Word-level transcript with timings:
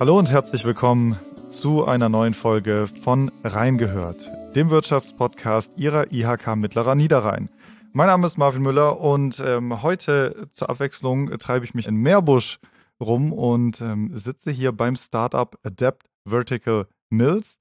Hallo 0.00 0.18
und 0.18 0.30
herzlich 0.30 0.64
willkommen 0.64 1.18
zu 1.48 1.86
einer 1.86 2.08
neuen 2.08 2.34
Folge 2.34 2.88
von 3.02 3.30
Reingehört, 3.42 4.28
dem 4.54 4.70
Wirtschaftspodcast 4.70 5.72
Ihrer 5.76 6.12
IHK 6.12 6.56
Mittlerer 6.56 6.94
Niederrhein. 6.94 7.48
Mein 7.92 8.08
Name 8.08 8.26
ist 8.26 8.38
Marvin 8.38 8.62
Müller 8.62 9.00
und 9.00 9.40
ähm, 9.44 9.82
heute 9.82 10.48
zur 10.52 10.68
Abwechslung 10.68 11.30
treibe 11.38 11.64
ich 11.64 11.74
mich 11.74 11.86
in 11.86 11.96
Meerbusch 11.96 12.58
rum 13.00 13.32
und 13.32 13.80
ähm, 13.80 14.16
sitze 14.18 14.50
hier 14.50 14.72
beim 14.72 14.96
Startup 14.96 15.56
Adapt 15.62 16.08
Vertical 16.26 16.86
Mills 17.10 17.58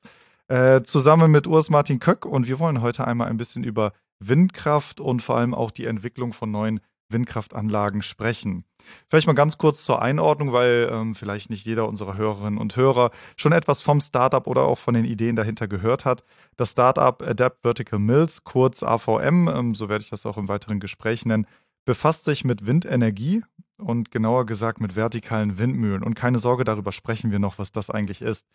äh, 0.48 0.82
zusammen 0.82 1.32
mit 1.32 1.48
Urs 1.48 1.70
Martin 1.70 2.00
Köck 2.00 2.26
und 2.26 2.48
wir 2.48 2.60
wollen 2.60 2.82
heute 2.82 3.06
einmal 3.08 3.28
ein 3.28 3.38
bisschen 3.38 3.64
über 3.64 3.94
Windkraft 4.20 5.00
und 5.00 5.22
vor 5.22 5.38
allem 5.38 5.54
auch 5.54 5.72
die 5.72 5.86
Entwicklung 5.86 6.34
von 6.34 6.52
neuen 6.52 6.80
Windkraftanlagen 7.14 8.02
sprechen. 8.02 8.66
Vielleicht 9.10 9.28
mal 9.28 9.34
ganz 9.34 9.58
kurz 9.58 9.86
zur 9.86 10.02
Einordnung, 10.02 10.52
weil 10.52 10.90
ähm, 10.92 11.16
vielleicht 11.16 11.50
nicht 11.50 11.66
jeder 11.66 11.88
unserer 11.88 12.18
Hörerinnen 12.18 12.60
und 12.60 12.76
Hörer 12.76 13.12
schon 13.38 13.54
etwas 13.54 13.82
vom 13.82 14.02
Startup 14.02 14.46
oder 14.48 14.64
auch 14.64 14.78
von 14.78 14.94
den 14.94 15.06
Ideen 15.06 15.36
dahinter 15.36 15.68
gehört 15.68 16.04
hat. 16.04 16.24
Das 16.58 16.72
Startup 16.72 17.22
Adapt 17.22 17.62
Vertical 17.62 18.00
Mills, 18.00 18.44
kurz 18.44 18.84
AVM, 18.84 19.48
ähm, 19.48 19.76
so 19.76 19.88
werde 19.88 20.04
ich 20.04 20.10
das 20.10 20.26
auch 20.26 20.38
im 20.38 20.50
weiteren 20.50 20.80
Gespräch 20.80 21.26
nennen, 21.26 21.48
befasst 21.86 22.26
sich 22.26 22.44
mit 22.44 22.66
Windenergie 22.66 23.44
und 23.78 24.12
genauer 24.12 24.46
gesagt 24.46 24.80
mit 24.80 24.96
vertikalen 24.96 25.58
Windmühlen. 25.58 26.04
Und 26.04 26.16
keine 26.16 26.40
Sorge, 26.40 26.64
darüber 26.64 26.92
sprechen 26.92 27.32
wir 27.32 27.40
noch, 27.40 27.60
was 27.60 27.72
das 27.72 27.90
eigentlich 27.90 28.22
ist. 28.22 28.48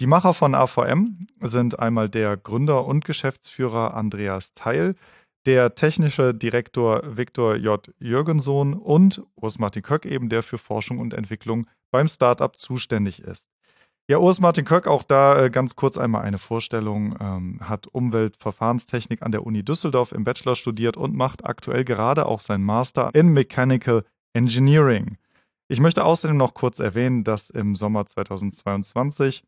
Die 0.00 0.06
Macher 0.06 0.34
von 0.34 0.54
AVM 0.54 1.26
sind 1.40 1.78
einmal 1.78 2.08
der 2.08 2.36
Gründer 2.36 2.84
und 2.84 3.04
Geschäftsführer 3.04 3.94
Andreas 3.94 4.52
Teil, 4.52 4.94
der 5.46 5.74
technische 5.76 6.34
Direktor 6.34 7.02
Viktor 7.16 7.56
J. 7.56 7.88
Jürgensohn 8.00 8.74
und 8.74 9.22
Urs 9.36 9.58
Martin 9.58 9.82
Köck 9.82 10.04
eben, 10.04 10.28
der 10.28 10.42
für 10.42 10.58
Forschung 10.58 10.98
und 10.98 11.14
Entwicklung 11.14 11.68
beim 11.92 12.08
Startup 12.08 12.54
zuständig 12.56 13.22
ist. 13.22 13.46
Ja, 14.08 14.18
Urs 14.18 14.40
Martin 14.40 14.64
Köck, 14.64 14.86
auch 14.86 15.02
da 15.02 15.44
äh, 15.44 15.50
ganz 15.50 15.74
kurz 15.74 15.98
einmal 15.98 16.22
eine 16.22 16.38
Vorstellung, 16.38 17.16
ähm, 17.20 17.60
hat 17.60 17.86
Umweltverfahrenstechnik 17.86 19.22
an 19.22 19.32
der 19.32 19.46
Uni 19.46 19.64
Düsseldorf 19.64 20.12
im 20.12 20.24
Bachelor 20.24 20.56
studiert 20.56 20.96
und 20.96 21.14
macht 21.14 21.44
aktuell 21.44 21.84
gerade 21.84 22.26
auch 22.26 22.40
seinen 22.40 22.64
Master 22.64 23.10
in 23.14 23.28
Mechanical 23.28 24.04
Engineering. 24.32 25.16
Ich 25.68 25.80
möchte 25.80 26.04
außerdem 26.04 26.36
noch 26.36 26.54
kurz 26.54 26.78
erwähnen, 26.78 27.24
dass 27.24 27.50
im 27.50 27.74
Sommer 27.74 28.06
2022 28.06 29.42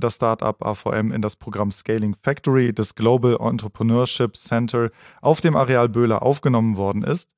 das 0.00 0.16
Startup 0.16 0.60
AVM 0.64 1.12
in 1.12 1.22
das 1.22 1.36
Programm 1.36 1.70
Scaling 1.70 2.16
Factory 2.22 2.72
des 2.72 2.94
Global 2.94 3.36
Entrepreneurship 3.40 4.36
Center 4.36 4.90
auf 5.20 5.40
dem 5.40 5.56
Areal 5.56 5.88
Böhler 5.88 6.22
aufgenommen 6.22 6.76
worden 6.76 7.02
ist. 7.02 7.30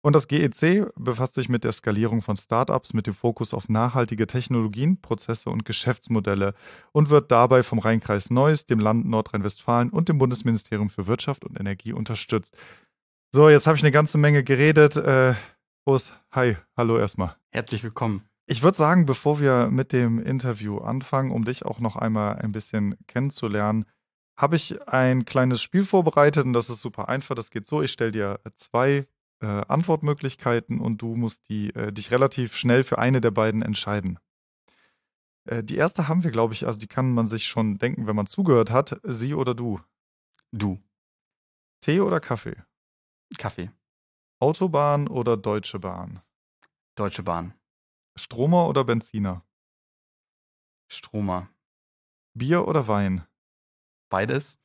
Und 0.00 0.14
das 0.14 0.28
GEC 0.28 0.86
befasst 0.96 1.34
sich 1.34 1.48
mit 1.48 1.64
der 1.64 1.72
Skalierung 1.72 2.22
von 2.22 2.36
Startups 2.36 2.94
mit 2.94 3.06
dem 3.06 3.14
Fokus 3.14 3.52
auf 3.52 3.68
nachhaltige 3.68 4.26
Technologien, 4.26 5.00
Prozesse 5.00 5.50
und 5.50 5.64
Geschäftsmodelle 5.64 6.54
und 6.92 7.10
wird 7.10 7.32
dabei 7.32 7.62
vom 7.62 7.80
Rheinkreis 7.80 8.30
Neuss, 8.30 8.66
dem 8.66 8.78
Land 8.78 9.06
Nordrhein-Westfalen 9.06 9.90
und 9.90 10.08
dem 10.08 10.18
Bundesministerium 10.18 10.88
für 10.88 11.08
Wirtschaft 11.08 11.44
und 11.44 11.58
Energie 11.58 11.92
unterstützt. 11.92 12.56
So, 13.32 13.48
jetzt 13.48 13.66
habe 13.66 13.76
ich 13.76 13.82
eine 13.82 13.92
ganze 13.92 14.18
Menge 14.18 14.44
geredet. 14.44 14.96
Äh, 14.96 15.34
Prost, 15.84 16.14
hi, 16.30 16.56
hallo 16.76 16.98
erstmal. 16.98 17.34
Herzlich 17.50 17.82
willkommen. 17.82 18.27
Ich 18.50 18.62
würde 18.62 18.78
sagen, 18.78 19.04
bevor 19.04 19.40
wir 19.40 19.68
mit 19.70 19.92
dem 19.92 20.18
Interview 20.18 20.78
anfangen, 20.78 21.32
um 21.32 21.44
dich 21.44 21.66
auch 21.66 21.80
noch 21.80 21.96
einmal 21.96 22.36
ein 22.36 22.50
bisschen 22.50 22.96
kennenzulernen, 23.06 23.84
habe 24.38 24.56
ich 24.56 24.88
ein 24.88 25.26
kleines 25.26 25.60
Spiel 25.60 25.84
vorbereitet 25.84 26.46
und 26.46 26.54
das 26.54 26.70
ist 26.70 26.80
super 26.80 27.10
einfach. 27.10 27.34
Das 27.34 27.50
geht 27.50 27.66
so: 27.66 27.82
Ich 27.82 27.92
stelle 27.92 28.10
dir 28.10 28.40
zwei 28.56 29.06
äh, 29.40 29.46
Antwortmöglichkeiten 29.46 30.80
und 30.80 31.02
du 31.02 31.14
musst 31.14 31.46
die, 31.50 31.74
äh, 31.74 31.92
dich 31.92 32.10
relativ 32.10 32.56
schnell 32.56 32.84
für 32.84 32.96
eine 32.96 33.20
der 33.20 33.32
beiden 33.32 33.60
entscheiden. 33.60 34.18
Äh, 35.44 35.62
die 35.62 35.76
erste 35.76 36.08
haben 36.08 36.24
wir, 36.24 36.30
glaube 36.30 36.54
ich, 36.54 36.66
also 36.66 36.78
die 36.78 36.88
kann 36.88 37.12
man 37.12 37.26
sich 37.26 37.48
schon 37.48 37.76
denken, 37.76 38.06
wenn 38.06 38.16
man 38.16 38.26
zugehört 38.26 38.70
hat. 38.70 38.98
Sie 39.04 39.34
oder 39.34 39.54
du? 39.54 39.78
Du. 40.52 40.78
Tee 41.82 42.00
oder 42.00 42.20
Kaffee? 42.20 42.56
Kaffee. 43.36 43.70
Autobahn 44.40 45.06
oder 45.06 45.36
Deutsche 45.36 45.78
Bahn? 45.78 46.22
Deutsche 46.94 47.22
Bahn. 47.22 47.57
Stromer 48.18 48.68
oder 48.68 48.84
Benziner? 48.84 49.44
Stromer. 50.88 51.48
Bier 52.34 52.66
oder 52.66 52.88
Wein? 52.88 53.26
Beides. 54.10 54.58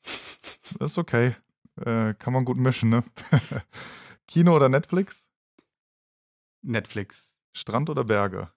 Ist 0.79 0.97
okay. 0.97 1.35
Äh, 1.77 2.13
kann 2.15 2.33
man 2.33 2.45
gut 2.45 2.57
mischen, 2.57 2.89
ne? 2.89 3.03
Kino 4.27 4.55
oder 4.55 4.69
Netflix? 4.69 5.27
Netflix. 6.61 7.35
Strand 7.53 7.89
oder 7.89 8.03
Berge? 8.03 8.51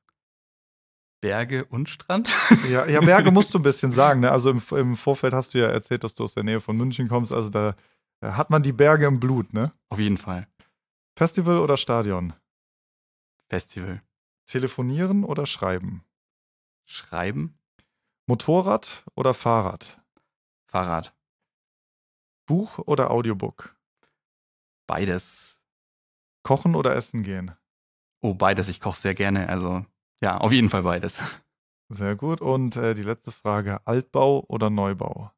Berge 1.21 1.65
und 1.65 1.89
Strand? 1.89 2.31
ja, 2.71 2.87
ja, 2.87 3.01
Berge 3.01 3.31
musst 3.31 3.53
du 3.53 3.59
ein 3.59 3.63
bisschen 3.63 3.91
sagen, 3.93 4.21
ne? 4.21 4.31
Also 4.31 4.51
im, 4.51 4.63
im 4.71 4.97
Vorfeld 4.97 5.35
hast 5.35 5.55
du 5.55 5.59
ja 5.59 5.67
erzählt, 5.69 6.05
dass 6.05 6.15
du 6.15 6.25
aus 6.25 6.35
der 6.35 6.45
Nähe 6.45 6.61
von 6.61 6.77
München 6.77 7.09
kommst. 7.09 7.33
Also 7.33 7.51
da, 7.51 7.75
da 8.21 8.37
hat 8.37 8.51
man 8.51 8.63
die 8.63 8.73
Berge 8.73 9.07
im 9.07 9.19
Blut, 9.19 9.53
ne? 9.53 9.73
Auf 9.89 9.99
jeden 9.99 10.19
Fall. 10.19 10.47
Festival 11.19 11.59
oder 11.59 11.77
Stadion? 11.77 12.35
Festival. 13.49 14.03
Telefonieren 14.47 15.25
oder 15.25 15.47
schreiben? 15.47 16.05
Schreiben. 16.85 17.55
Motorrad 18.27 19.05
oder 19.15 19.35
Fahrrad? 19.35 20.01
Fahrrad. 20.67 21.15
Buch 22.47 22.79
oder 22.79 23.11
Audiobook? 23.11 23.77
Beides. 24.87 25.61
Kochen 26.45 26.77
oder 26.77 26.95
essen 26.95 27.23
gehen? 27.23 27.57
Oh, 28.21 28.35
beides. 28.35 28.69
Ich 28.69 28.81
koche 28.81 29.01
sehr 29.01 29.15
gerne. 29.15 29.49
Also 29.49 29.85
ja, 30.21 30.39
auf 30.39 30.53
jeden 30.53 30.71
Fall 30.71 30.83
beides. 30.83 31.21
Sehr 31.89 32.17
gut. 32.17 32.41
Und 32.41 32.77
äh, 32.77 32.95
die 32.95 33.03
letzte 33.03 33.33
Frage: 33.33 33.81
Altbau 33.87 34.45
oder 34.49 34.71
Neubau? 34.71 35.33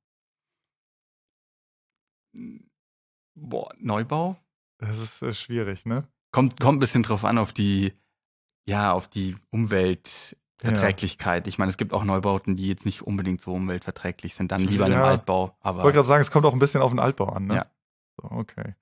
Boah, 3.34 3.74
Neubau? 3.78 4.36
Das 4.78 5.00
ist 5.00 5.22
äh, 5.22 5.32
schwierig, 5.32 5.86
ne? 5.86 6.06
Kommt, 6.30 6.60
kommt 6.60 6.76
ein 6.76 6.80
bisschen 6.80 7.02
drauf 7.02 7.24
an, 7.24 7.38
auf 7.38 7.52
die 7.52 7.92
ja, 8.68 8.92
auf 8.92 9.08
die 9.08 9.34
Umweltverträglichkeit. 9.50 11.46
Ja. 11.46 11.48
Ich 11.48 11.58
meine, 11.58 11.70
es 11.70 11.78
gibt 11.78 11.94
auch 11.94 12.04
Neubauten, 12.04 12.54
die 12.54 12.68
jetzt 12.68 12.84
nicht 12.84 13.02
unbedingt 13.02 13.40
so 13.40 13.54
umweltverträglich 13.54 14.34
sind, 14.34 14.52
dann 14.52 14.60
lieber 14.60 14.86
ja. 14.86 14.88
in 14.88 14.92
einem 14.94 15.04
Altbau. 15.04 15.56
Aber 15.60 15.78
ich 15.78 15.84
wollte 15.84 15.96
gerade 15.96 16.08
sagen, 16.08 16.20
es 16.20 16.30
kommt 16.30 16.44
auch 16.44 16.52
ein 16.52 16.58
bisschen 16.58 16.82
auf 16.82 16.90
den 16.90 16.98
Altbau 16.98 17.30
an. 17.30 17.46
Ne? 17.46 17.54
Ja. 17.54 17.66
So, 18.20 18.30
okay. 18.30 18.74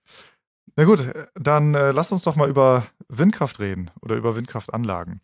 Na 0.75 0.85
gut, 0.85 1.09
dann 1.35 1.75
äh, 1.75 1.93
lasst 1.93 2.11
uns 2.11 2.25
doch 2.25 2.35
mal 2.35 2.51
über 2.51 2.85
Windkraft 3.09 3.61
reden 3.61 3.93
oder 4.03 4.17
über 4.17 4.35
Windkraftanlagen. 4.35 5.21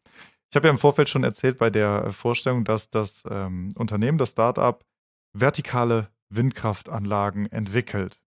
Ich 0.50 0.56
habe 0.56 0.68
ja 0.68 0.70
im 0.70 0.78
Vorfeld 0.78 1.08
schon 1.08 1.24
erzählt 1.24 1.58
bei 1.58 1.68
der 1.68 2.12
Vorstellung, 2.12 2.62
dass 2.62 2.88
das 2.88 3.24
ähm, 3.28 3.72
Unternehmen, 3.76 4.18
das 4.18 4.30
Startup, 4.30 4.84
vertikale 5.32 6.08
Windkraftanlagen 6.28 7.50
entwickelt. 7.50 8.20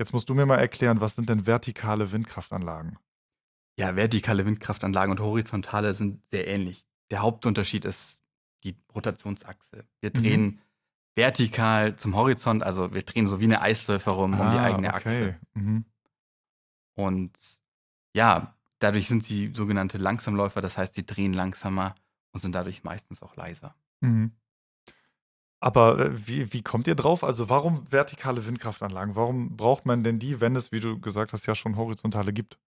Jetzt 0.00 0.12
musst 0.12 0.28
du 0.28 0.34
mir 0.34 0.46
mal 0.46 0.58
erklären, 0.58 1.00
was 1.00 1.14
sind 1.14 1.28
denn 1.28 1.46
vertikale 1.46 2.10
Windkraftanlagen? 2.10 2.98
Ja, 3.78 3.94
vertikale 3.94 4.46
Windkraftanlagen 4.46 5.10
und 5.12 5.20
horizontale 5.20 5.92
sind 5.94 6.22
sehr 6.30 6.48
ähnlich. 6.48 6.86
Der 7.10 7.20
Hauptunterschied 7.20 7.84
ist 7.84 8.20
die 8.64 8.76
Rotationsachse. 8.94 9.84
Wir 10.00 10.10
mhm. 10.14 10.22
drehen 10.22 10.44
mhm. 10.44 10.58
vertikal 11.14 11.96
zum 11.96 12.16
Horizont, 12.16 12.62
also 12.62 12.94
wir 12.94 13.02
drehen 13.02 13.26
so 13.26 13.38
wie 13.40 13.44
eine 13.44 13.60
Eisläufer 13.60 14.12
rum 14.12 14.34
ah, 14.34 14.40
um 14.40 14.50
die 14.52 14.58
ah, 14.58 14.64
eigene 14.64 14.88
okay. 14.88 14.96
Achse. 14.96 15.40
Mhm. 15.54 15.84
Und 16.94 17.32
ja, 18.14 18.54
dadurch 18.78 19.08
sind 19.08 19.24
sie 19.24 19.52
sogenannte 19.52 19.98
Langsamläufer, 19.98 20.62
das 20.62 20.78
heißt, 20.78 20.96
die 20.96 21.04
drehen 21.04 21.34
langsamer 21.34 21.94
und 22.32 22.40
sind 22.40 22.54
dadurch 22.54 22.82
meistens 22.82 23.22
auch 23.22 23.36
leiser. 23.36 23.74
Mhm. 24.00 24.32
Aber 25.60 25.98
äh, 25.98 26.26
wie, 26.28 26.52
wie 26.52 26.62
kommt 26.62 26.86
ihr 26.86 26.94
drauf? 26.94 27.24
Also 27.24 27.48
warum 27.48 27.86
vertikale 27.90 28.46
Windkraftanlagen? 28.46 29.16
Warum 29.16 29.56
braucht 29.56 29.86
man 29.86 30.04
denn 30.04 30.18
die, 30.18 30.40
wenn 30.40 30.56
es, 30.56 30.72
wie 30.72 30.80
du 30.80 31.00
gesagt 31.00 31.32
hast, 31.32 31.46
ja 31.46 31.54
schon 31.54 31.76
horizontale 31.76 32.32
gibt? 32.32 32.58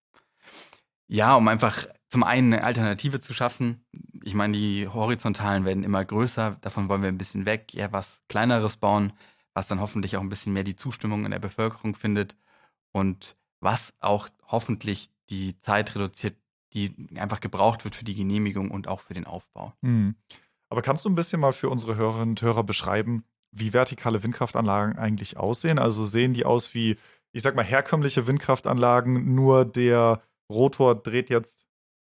Ja, 1.10 1.36
um 1.36 1.48
einfach 1.48 1.88
zum 2.08 2.24
einen 2.24 2.54
eine 2.54 2.64
Alternative 2.64 3.20
zu 3.20 3.34
schaffen. 3.34 3.84
Ich 4.24 4.36
meine, 4.36 4.54
die 4.54 4.88
horizontalen 4.88 5.66
werden 5.66 5.84
immer 5.84 6.06
größer, 6.06 6.58
davon 6.62 6.88
wollen 6.88 7.02
wir 7.02 7.10
ein 7.10 7.18
bisschen 7.18 7.46
weg, 7.46 7.74
eher 7.74 7.92
was 7.92 8.22
kleineres 8.30 8.78
bauen, 8.78 9.14
was 9.54 9.68
dann 9.68 9.82
hoffentlich 9.82 10.18
auch 10.18 10.22
ein 10.22 10.30
bisschen 10.30 10.54
mehr 10.54 10.64
die 10.64 10.76
Zustimmung 10.76 11.26
in 11.26 11.32
der 11.32 11.40
Bevölkerung 11.40 11.96
findet 11.96 12.38
und 12.92 13.38
was 13.60 13.94
auch 14.00 14.30
hoffentlich 14.48 15.10
die 15.30 15.60
Zeit 15.62 15.96
reduziert, 15.96 16.38
die 16.74 16.96
einfach 17.16 17.40
gebraucht 17.40 17.84
wird 17.84 17.96
für 17.96 18.06
die 18.06 18.16
Genehmigung 18.16 18.70
und 18.72 18.88
auch 18.88 19.00
für 19.02 19.14
den 19.14 19.26
Aufbau. 19.26 19.74
Mhm. 19.82 20.16
Aber 20.70 20.84
kannst 20.84 21.06
du 21.06 21.10
ein 21.10 21.16
bisschen 21.16 21.40
mal 21.40 21.54
für 21.54 21.70
unsere 21.70 21.96
Hörerinnen 21.96 22.30
und 22.30 22.42
Hörer 22.42 22.64
beschreiben, 22.64 23.24
wie 23.52 23.74
vertikale 23.74 24.22
Windkraftanlagen 24.22 24.98
eigentlich 24.98 25.38
aussehen? 25.38 25.80
Also 25.80 26.06
sehen 26.06 26.34
die 26.34 26.46
aus 26.46 26.76
wie, 26.76 26.98
ich 27.32 27.42
sag 27.42 27.56
mal, 27.56 27.66
herkömmliche 27.66 28.28
Windkraftanlagen, 28.28 29.34
nur 29.34 29.66
der 29.66 30.22
Rotor 30.52 30.96
dreht 30.96 31.30
jetzt, 31.30 31.66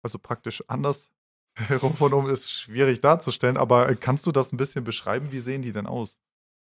also 0.03 0.19
praktisch 0.19 0.65
anders 0.69 1.11
herum 1.55 1.95
von 1.95 2.13
oben, 2.13 2.31
ist 2.31 2.51
schwierig 2.51 3.01
darzustellen, 3.01 3.57
aber 3.57 3.95
kannst 3.97 4.27
du 4.27 4.33
das 4.33 4.53
ein 4.53 4.57
bisschen 4.57 4.85
beschreiben? 4.85 5.33
Wie 5.33 5.41
sehen 5.41 5.63
die 5.63 5.73
denn 5.73 5.87
aus? 5.87 6.19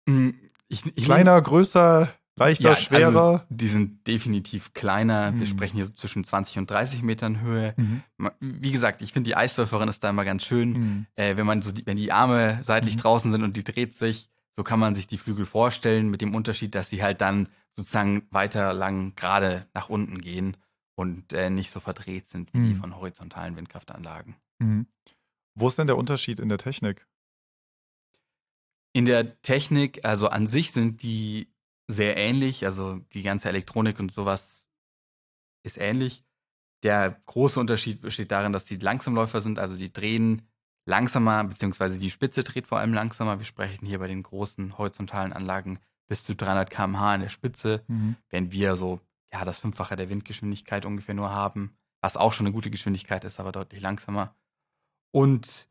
Hm, 0.07 0.35
ich, 0.67 0.85
ich 0.95 1.05
Kleiner, 1.05 1.35
nehm, 1.35 1.43
größer, 1.43 2.13
Leichter, 2.35 2.69
ja, 2.69 2.75
schwerer? 2.75 3.31
Also, 3.31 3.43
die 3.49 3.67
sind 3.67 4.07
definitiv 4.07 4.73
kleiner. 4.73 5.31
Mhm. 5.31 5.39
Wir 5.39 5.45
sprechen 5.45 5.77
hier 5.77 5.93
zwischen 5.95 6.23
20 6.23 6.57
und 6.59 6.69
30 6.69 7.03
Metern 7.03 7.41
Höhe. 7.41 7.73
Mhm. 7.77 8.01
Wie 8.39 8.71
gesagt, 8.71 9.01
ich 9.01 9.13
finde, 9.13 9.29
die 9.29 9.35
Eisläuferin 9.35 9.89
ist 9.89 10.03
da 10.03 10.09
immer 10.09 10.25
ganz 10.25 10.43
schön. 10.43 10.71
Mhm. 10.71 11.05
Äh, 11.15 11.37
wenn 11.37 11.45
man 11.45 11.61
so 11.61 11.71
die, 11.71 11.85
wenn 11.85 11.97
die 11.97 12.11
Arme 12.11 12.59
seitlich 12.63 12.95
mhm. 12.95 13.01
draußen 13.01 13.31
sind 13.31 13.43
und 13.43 13.57
die 13.57 13.63
dreht 13.63 13.95
sich, 13.95 14.29
so 14.53 14.63
kann 14.63 14.79
man 14.79 14.93
sich 14.93 15.07
die 15.07 15.17
Flügel 15.17 15.45
vorstellen, 15.45 16.09
mit 16.09 16.21
dem 16.21 16.35
Unterschied, 16.35 16.75
dass 16.75 16.89
sie 16.89 17.03
halt 17.03 17.21
dann 17.21 17.47
sozusagen 17.77 18.23
weiter 18.31 18.73
lang 18.73 19.15
gerade 19.15 19.67
nach 19.73 19.89
unten 19.89 20.19
gehen 20.19 20.57
und 20.95 21.33
äh, 21.33 21.49
nicht 21.49 21.71
so 21.71 21.79
verdreht 21.79 22.29
sind 22.29 22.53
wie 22.53 22.59
die 22.59 22.73
mhm. 22.73 22.81
von 22.81 22.95
horizontalen 22.97 23.55
Windkraftanlagen. 23.55 24.35
Mhm. 24.59 24.87
Wo 25.55 25.67
ist 25.67 25.77
denn 25.77 25.87
der 25.87 25.97
Unterschied 25.97 26.39
in 26.39 26.49
der 26.49 26.57
Technik? 26.57 27.07
In 28.93 29.05
der 29.05 29.41
Technik, 29.41 30.03
also 30.05 30.27
an 30.27 30.47
sich 30.47 30.71
sind 30.71 31.01
die 31.01 31.47
sehr 31.87 32.17
ähnlich. 32.17 32.65
Also 32.65 32.99
die 33.13 33.23
ganze 33.23 33.49
Elektronik 33.49 33.99
und 33.99 34.11
sowas 34.13 34.67
ist 35.63 35.77
ähnlich. 35.77 36.23
Der 36.83 37.21
große 37.25 37.59
Unterschied 37.59 38.01
besteht 38.01 38.31
darin, 38.31 38.53
dass 38.53 38.65
die 38.65 38.77
Langsamläufer 38.77 39.41
sind, 39.41 39.59
also 39.59 39.77
die 39.77 39.93
drehen 39.93 40.47
langsamer, 40.85 41.43
beziehungsweise 41.43 41.99
die 41.99 42.09
Spitze 42.09 42.43
dreht 42.43 42.65
vor 42.65 42.79
allem 42.79 42.93
langsamer. 42.93 43.37
Wir 43.37 43.45
sprechen 43.45 43.85
hier 43.85 43.99
bei 43.99 44.07
den 44.07 44.23
großen 44.23 44.77
horizontalen 44.77 45.31
Anlagen 45.31 45.79
bis 46.07 46.23
zu 46.23 46.35
300 46.35 46.69
km/h 46.69 47.15
in 47.15 47.21
der 47.21 47.29
Spitze, 47.29 47.83
mhm. 47.87 48.15
während 48.29 48.51
wir 48.51 48.75
so 48.75 48.99
ja 49.33 49.45
das 49.45 49.59
Fünffache 49.59 49.95
der 49.95 50.09
Windgeschwindigkeit 50.09 50.85
ungefähr 50.85 51.15
nur 51.15 51.31
haben, 51.31 51.77
was 52.01 52.17
auch 52.17 52.33
schon 52.33 52.47
eine 52.47 52.53
gute 52.53 52.71
Geschwindigkeit 52.71 53.23
ist, 53.23 53.39
aber 53.39 53.51
deutlich 53.51 53.81
langsamer. 53.81 54.35
Und 55.11 55.67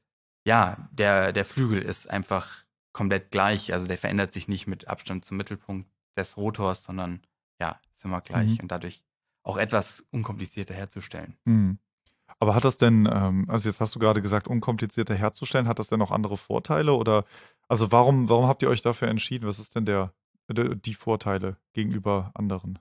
ja, 0.47 0.89
der, 0.93 1.33
der 1.33 1.45
Flügel 1.45 1.83
ist 1.83 2.09
einfach 2.09 2.65
komplett 2.93 3.31
gleich, 3.31 3.73
also 3.73 3.87
der 3.87 3.99
verändert 3.99 4.33
sich 4.33 4.49
nicht 4.49 4.67
mit 4.67 4.89
Abstand 4.89 5.25
zum 5.25 5.37
Mittelpunkt 5.37 5.89
des 6.17 6.37
Rotors, 6.37 6.85
sondern 6.85 7.23
ja, 7.61 7.81
ist 7.95 8.05
immer 8.05 8.21
gleich 8.21 8.55
mhm. 8.55 8.61
und 8.61 8.73
dadurch 8.73 9.05
auch 9.43 9.57
etwas 9.57 10.05
unkomplizierter 10.11 10.75
herzustellen. 10.75 11.37
Mhm. 11.45 11.79
Aber 12.39 12.55
hat 12.55 12.65
das 12.65 12.79
denn, 12.79 13.09
ähm, 13.13 13.47
also 13.49 13.69
jetzt 13.69 13.81
hast 13.81 13.95
du 13.95 13.99
gerade 13.99 14.23
gesagt, 14.23 14.49
unkomplizierter 14.49 15.15
herzustellen, 15.15 15.69
hat 15.69 15.79
das 15.79 15.89
denn 15.89 16.01
auch 16.01 16.11
andere 16.11 16.37
Vorteile 16.37 16.95
oder 16.95 17.25
also 17.69 17.93
warum, 17.93 18.29
warum 18.29 18.47
habt 18.47 18.63
ihr 18.63 18.69
euch 18.69 18.83
dafür 18.83 19.09
entschieden? 19.09 19.47
Was 19.47 19.59
ist 19.59 19.75
denn 19.75 19.85
der, 19.85 20.13
die 20.49 20.95
Vorteile 20.95 21.57
gegenüber 21.73 22.31
anderen? 22.35 22.79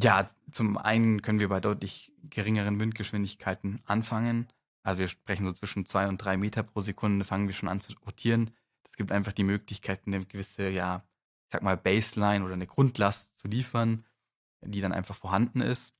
Ja, 0.00 0.30
zum 0.52 0.78
einen 0.78 1.22
können 1.22 1.40
wir 1.40 1.48
bei 1.48 1.58
deutlich 1.58 2.12
geringeren 2.30 2.78
Windgeschwindigkeiten 2.78 3.82
anfangen. 3.84 4.46
Also 4.84 5.00
wir 5.00 5.08
sprechen 5.08 5.44
so 5.44 5.52
zwischen 5.52 5.86
zwei 5.86 6.06
und 6.06 6.18
drei 6.18 6.36
Meter 6.36 6.62
pro 6.62 6.82
Sekunde, 6.82 7.24
fangen 7.24 7.48
wir 7.48 7.54
schon 7.54 7.68
an 7.68 7.80
zu 7.80 7.92
rotieren. 8.06 8.52
Das 8.84 8.96
gibt 8.96 9.10
einfach 9.10 9.32
die 9.32 9.42
Möglichkeit, 9.42 10.02
eine 10.06 10.24
gewisse, 10.24 10.68
ja, 10.68 11.02
ich 11.46 11.52
sag 11.52 11.62
mal, 11.62 11.76
Baseline 11.76 12.44
oder 12.44 12.54
eine 12.54 12.68
Grundlast 12.68 13.36
zu 13.40 13.48
liefern, 13.48 14.04
die 14.60 14.80
dann 14.80 14.92
einfach 14.92 15.16
vorhanden 15.16 15.62
ist. 15.62 15.96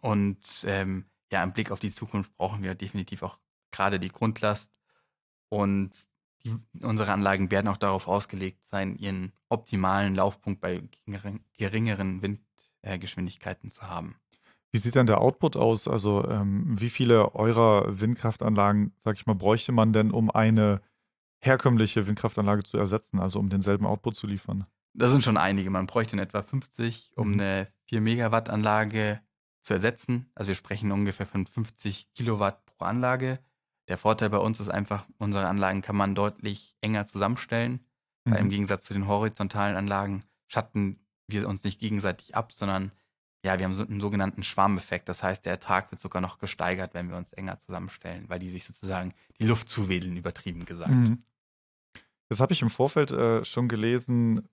Und 0.00 0.40
ähm, 0.64 1.04
ja, 1.30 1.44
im 1.44 1.52
Blick 1.52 1.70
auf 1.70 1.78
die 1.78 1.94
Zukunft 1.94 2.36
brauchen 2.36 2.64
wir 2.64 2.74
definitiv 2.74 3.22
auch 3.22 3.38
gerade 3.70 4.00
die 4.00 4.10
Grundlast. 4.10 4.74
Und 5.50 5.92
die, 6.44 6.56
unsere 6.82 7.12
Anlagen 7.12 7.52
werden 7.52 7.68
auch 7.68 7.76
darauf 7.76 8.08
ausgelegt 8.08 8.66
sein, 8.66 8.96
ihren 8.96 9.32
optimalen 9.48 10.16
Laufpunkt 10.16 10.60
bei 10.60 10.82
geringeren 11.06 12.22
Windgeschwindigkeiten 12.22 12.47
äh, 12.82 12.98
zu 13.70 13.82
haben. 13.82 14.16
Wie 14.70 14.78
sieht 14.78 14.96
dann 14.96 15.06
der 15.06 15.20
Output 15.20 15.56
aus? 15.56 15.88
Also 15.88 16.26
ähm, 16.28 16.78
wie 16.78 16.90
viele 16.90 17.34
eurer 17.34 18.00
Windkraftanlagen, 18.00 18.92
sag 19.02 19.16
ich 19.16 19.26
mal, 19.26 19.34
bräuchte 19.34 19.72
man 19.72 19.92
denn, 19.92 20.10
um 20.10 20.30
eine 20.30 20.82
herkömmliche 21.40 22.06
Windkraftanlage 22.06 22.64
zu 22.64 22.76
ersetzen, 22.76 23.18
also 23.18 23.38
um 23.38 23.48
denselben 23.48 23.86
Output 23.86 24.16
zu 24.16 24.26
liefern? 24.26 24.66
Das 24.92 25.10
sind 25.10 25.24
schon 25.24 25.36
einige. 25.36 25.70
Man 25.70 25.86
bräuchte 25.86 26.16
in 26.16 26.20
etwa 26.20 26.42
50, 26.42 27.12
um 27.16 27.28
mhm. 27.28 27.40
eine 27.40 27.68
4 27.84 28.00
Megawatt 28.00 28.50
Anlage 28.50 29.20
zu 29.62 29.72
ersetzen. 29.72 30.30
Also 30.34 30.48
wir 30.48 30.54
sprechen 30.54 30.92
ungefähr 30.92 31.26
von 31.26 31.46
50 31.46 32.12
Kilowatt 32.14 32.64
pro 32.66 32.84
Anlage. 32.84 33.38
Der 33.86 33.96
Vorteil 33.96 34.28
bei 34.28 34.38
uns 34.38 34.60
ist 34.60 34.68
einfach, 34.68 35.06
unsere 35.18 35.46
Anlagen 35.46 35.80
kann 35.80 35.96
man 35.96 36.14
deutlich 36.14 36.76
enger 36.80 37.06
zusammenstellen. 37.06 37.80
Mhm. 38.24 38.30
Weil 38.30 38.40
im 38.40 38.50
Gegensatz 38.50 38.84
zu 38.84 38.92
den 38.92 39.06
horizontalen 39.06 39.76
Anlagen 39.76 40.24
schatten 40.46 40.98
wir 41.28 41.48
uns 41.48 41.64
nicht 41.64 41.78
gegenseitig 41.78 42.34
ab, 42.34 42.52
sondern 42.52 42.92
ja, 43.44 43.58
wir 43.58 43.64
haben 43.64 43.74
so 43.74 43.84
einen 43.84 44.00
sogenannten 44.00 44.42
Schwarmeffekt. 44.42 45.08
Das 45.08 45.22
heißt, 45.22 45.44
der 45.46 45.52
Ertrag 45.52 45.90
wird 45.90 46.00
sogar 46.00 46.20
noch 46.20 46.38
gesteigert, 46.38 46.94
wenn 46.94 47.08
wir 47.08 47.16
uns 47.16 47.32
enger 47.32 47.58
zusammenstellen, 47.58 48.24
weil 48.28 48.40
die 48.40 48.50
sich 48.50 48.64
sozusagen 48.64 49.14
die 49.38 49.46
Luft 49.46 49.68
zuwedeln, 49.68 50.16
übertrieben 50.16 50.64
gesagt. 50.64 50.90
Mhm. 50.90 51.22
Das 52.28 52.40
habe 52.40 52.52
ich 52.52 52.62
im 52.62 52.70
Vorfeld 52.70 53.10
äh, 53.10 53.44
schon 53.44 53.68
gelesen, 53.68 54.48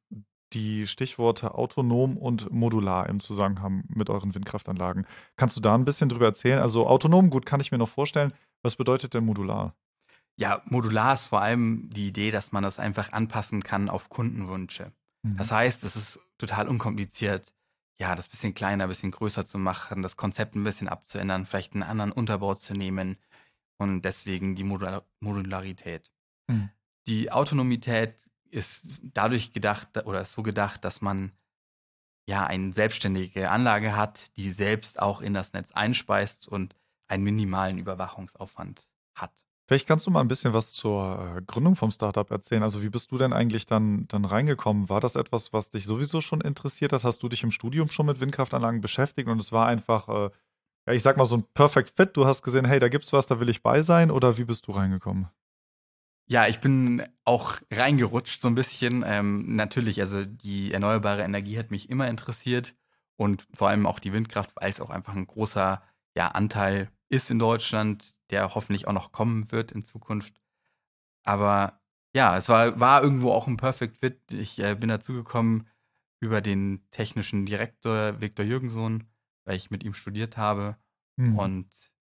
die 0.54 0.88
Stichworte 0.88 1.56
autonom 1.56 2.18
und 2.18 2.52
modular 2.52 3.10
im 3.10 3.20
Zusammenhang 3.20 3.84
mit 3.88 4.10
euren 4.10 4.34
Windkraftanlagen. 4.34 5.06
Kannst 5.36 5.58
du 5.58 5.62
da 5.62 5.76
ein 5.76 5.86
bisschen 5.86 6.08
drüber 6.08 6.28
erzählen? 6.28 6.60
Also 6.60 6.88
autonom, 6.88 7.30
gut, 7.30 7.46
kann 7.46 7.60
ich 7.60 7.72
mir 7.72 7.78
noch 7.78 7.90
vorstellen. 7.90 8.34
Was 8.62 8.76
bedeutet 8.76 9.14
denn 9.14 9.26
modular? 9.26 9.76
Ja, 10.38 10.62
modular 10.66 11.14
ist 11.14 11.26
vor 11.26 11.42
allem 11.42 11.90
die 11.92 12.08
Idee, 12.08 12.32
dass 12.32 12.52
man 12.52 12.64
das 12.64 12.80
einfach 12.80 13.12
anpassen 13.12 13.64
kann 13.64 13.90
auf 13.90 14.10
Kundenwünsche. 14.10 14.92
Mhm. 15.26 15.38
Das 15.38 15.52
heißt, 15.52 15.84
es 15.84 15.96
ist 15.96 16.20
total 16.38 16.68
unkompliziert, 16.68 17.54
ja, 17.98 18.16
das 18.16 18.28
bisschen 18.28 18.54
kleiner, 18.54 18.88
bisschen 18.88 19.12
größer 19.12 19.46
zu 19.46 19.58
machen, 19.58 20.02
das 20.02 20.18
Konzept 20.18 20.56
ein 20.56 20.64
bisschen 20.64 20.88
abzuändern, 20.88 21.46
vielleicht 21.46 21.74
einen 21.74 21.84
anderen 21.84 22.12
Unterbau 22.12 22.56
zu 22.56 22.74
nehmen 22.74 23.18
und 23.78 24.04
deswegen 24.04 24.56
die 24.56 24.64
Modul 24.64 25.02
Modularität. 25.20 26.12
Mhm. 26.48 26.70
Die 27.08 27.32
Autonomität 27.32 28.16
ist 28.50 28.88
dadurch 29.02 29.54
gedacht 29.54 30.06
oder 30.06 30.22
ist 30.22 30.34
so 30.34 30.44
gedacht, 30.44 30.84
dass 30.84 31.02
man 31.02 31.32
ja 32.28 32.46
eine 32.46 32.74
selbstständige 32.74 33.50
Anlage 33.50 33.96
hat, 33.96 34.36
die 34.38 34.52
selbst 34.52 35.00
auch 35.00 35.22
in 35.22 35.34
das 35.34 35.54
Netz 35.54 35.72
einspeist 35.72 36.48
und 36.48 36.76
einen 37.08 37.24
minimalen 37.24 37.78
Überwachungsaufwand 37.78 38.90
hat. 39.16 39.45
Vielleicht 39.68 39.88
kannst 39.88 40.06
du 40.06 40.12
mal 40.12 40.22
ein 40.22 40.28
bisschen 40.28 40.54
was 40.54 40.72
zur 40.74 41.38
äh, 41.38 41.42
Gründung 41.42 41.76
vom 41.76 41.90
Startup 41.90 42.30
erzählen. 42.30 42.62
Also 42.62 42.84
wie 42.84 42.90
bist 42.90 43.12
du 43.12 43.18
denn 43.18 43.34
eigentlich 43.34 43.66
dann, 43.66 44.08
dann 44.08 44.24
reingekommen? 44.24 44.90
War 44.90 45.02
das 45.02 45.16
etwas, 45.16 45.54
was 45.54 45.72
dich 45.72 45.86
sowieso 45.86 46.22
schon 46.22 46.42
interessiert 46.42 46.94
hat? 46.94 47.04
Hast 47.04 47.24
du 47.24 47.30
dich 47.30 47.42
im 47.42 47.50
Studium 47.50 47.90
schon 47.90 48.06
mit 48.06 48.20
Windkraftanlagen 48.20 48.82
beschäftigt 48.82 49.28
und 49.28 49.42
es 49.42 49.52
war 49.52 49.66
einfach, 49.66 50.08
äh, 50.08 50.30
ja, 50.88 50.94
ich 50.94 51.02
sag 51.02 51.18
mal 51.18 51.26
so 51.26 51.38
ein 51.38 51.46
Perfect 51.56 51.94
Fit? 51.96 52.16
Du 52.16 52.26
hast 52.26 52.44
gesehen, 52.44 52.66
hey, 52.66 52.80
da 52.80 52.90
gibt's 52.90 53.12
was, 53.12 53.26
da 53.26 53.40
will 53.40 53.50
ich 53.50 53.64
bei 53.64 53.82
sein 53.82 54.12
oder 54.12 54.38
wie 54.38 54.44
bist 54.44 54.68
du 54.68 54.72
reingekommen? 54.72 55.30
Ja, 56.28 56.48
ich 56.48 56.60
bin 56.60 57.04
auch 57.24 57.56
reingerutscht 57.72 58.40
so 58.40 58.48
ein 58.48 58.56
bisschen. 58.56 59.04
Ähm, 59.06 59.56
natürlich, 59.56 60.00
also 60.02 60.26
die 60.26 60.74
erneuerbare 60.74 61.24
Energie 61.24 61.58
hat 61.58 61.72
mich 61.72 61.90
immer 61.90 62.08
interessiert 62.08 62.76
und 63.16 63.48
vor 63.54 63.70
allem 63.70 63.88
auch 63.88 64.00
die 64.00 64.14
Windkraft, 64.14 64.52
weil 64.56 64.70
es 64.70 64.82
auch 64.82 64.92
einfach 64.92 65.16
ein 65.16 65.28
großer 65.28 65.82
ja, 66.16 66.28
Anteil 66.30 66.90
ist 67.10 67.30
in 67.30 67.40
Deutschland 67.40 68.16
der 68.32 68.56
hoffentlich 68.56 68.88
auch 68.88 68.94
noch 68.94 69.12
kommen 69.12 69.52
wird 69.52 69.72
in 69.72 69.84
Zukunft. 69.84 70.42
Aber 71.24 71.80
ja, 72.16 72.38
es 72.38 72.50
war, 72.50 72.80
war 72.80 73.04
irgendwo 73.04 73.32
auch 73.32 73.48
ein 73.48 73.58
Perfect 73.58 73.98
Fit. 73.98 74.20
Ich 74.32 74.60
äh, 74.60 74.76
bin 74.76 74.90
dazugekommen 74.90 75.68
über 76.20 76.42
den 76.42 76.86
technischen 76.92 77.46
Direktor 77.46 78.22
Viktor 78.22 78.46
Jürgensohn, 78.46 79.04
weil 79.44 79.58
ich 79.58 79.70
mit 79.70 79.84
ihm 79.84 79.94
studiert 79.94 80.38
habe. 80.38 80.78
Mhm. 81.18 81.38
Und 81.38 81.68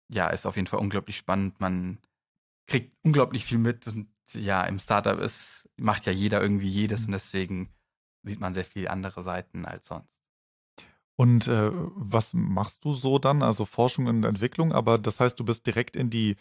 ja, 0.10 0.28
ist 0.28 0.46
auf 0.46 0.56
jeden 0.56 0.68
Fall 0.68 0.80
unglaublich 0.80 1.18
spannend. 1.18 1.60
Man 1.60 2.00
kriegt 2.68 2.96
unglaublich 3.04 3.46
viel 3.46 3.58
mit 3.58 3.88
und 3.88 4.10
ja, 4.34 4.64
im 4.64 4.80
Startup 4.80 5.20
ist, 5.20 5.70
macht 5.78 6.06
ja 6.06 6.12
jeder 6.12 6.42
irgendwie 6.42 6.70
jedes 6.70 7.02
mhm. 7.02 7.08
und 7.08 7.12
deswegen 7.14 7.74
sieht 8.24 8.40
man 8.40 8.54
sehr 8.54 8.66
viele 8.66 8.90
andere 8.90 9.22
Seiten 9.22 9.66
als 9.66 9.88
sonst. 9.88 10.23
Und, 11.16 11.48
äh, 11.48 11.72
was 11.74 12.34
machst 12.34 12.84
du 12.86 12.92
so 12.94 13.20
dann? 13.20 13.44
Also, 13.44 13.66
Forschung 13.66 14.08
und 14.08 14.24
Entwicklung, 14.24 14.72
aber 14.74 14.98
das 14.98 15.20
heißt, 15.20 15.40
du 15.40 15.46
bist 15.46 15.66
direkt 15.68 15.96
in 15.96 16.10
die, 16.10 16.36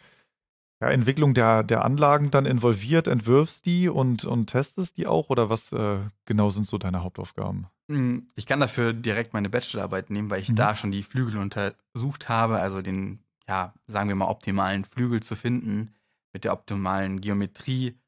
ja, 0.83 0.91
Entwicklung 0.91 1.35
der 1.35 1.62
der 1.64 1.85
Anlagen 1.85 2.31
dann 2.31 2.47
involviert, 2.47 3.09
entwirfst 3.09 3.67
die 3.67 3.88
und 3.88 4.25
und 4.25 4.47
testest 4.49 4.97
die 4.99 5.07
auch 5.07 5.31
oder 5.31 5.50
was, 5.50 5.73
äh, 5.73 5.99
genau 6.26 6.50
sind 6.50 6.67
so 6.67 6.79
deine 6.79 7.02
Hauptaufgaben? 7.05 7.69
Hm, 7.88 8.31
ich 8.37 8.47
kann 8.47 8.61
dafür 8.61 8.93
direkt 8.93 9.33
meine 9.35 9.50
Bachelorarbeit 9.50 10.11
nehmen, 10.11 10.31
weil 10.31 10.41
ich 10.41 10.49
Mhm. 10.50 10.57
da 10.57 10.75
schon 10.75 10.91
die 10.93 11.02
Flügel 11.02 11.38
untersucht 11.38 12.29
habe, 12.29 12.61
also 12.61 12.81
den, 12.83 13.21
ja, 13.49 13.75
sagen 13.87 14.09
wir 14.09 14.17
mal, 14.17 14.29
optimalen 14.29 14.85
Flügel 14.85 15.23
zu 15.23 15.35
finden 15.37 15.95
mit 16.33 16.45
der 16.45 16.52
optimalen 16.52 17.21
Geometrie 17.21 17.99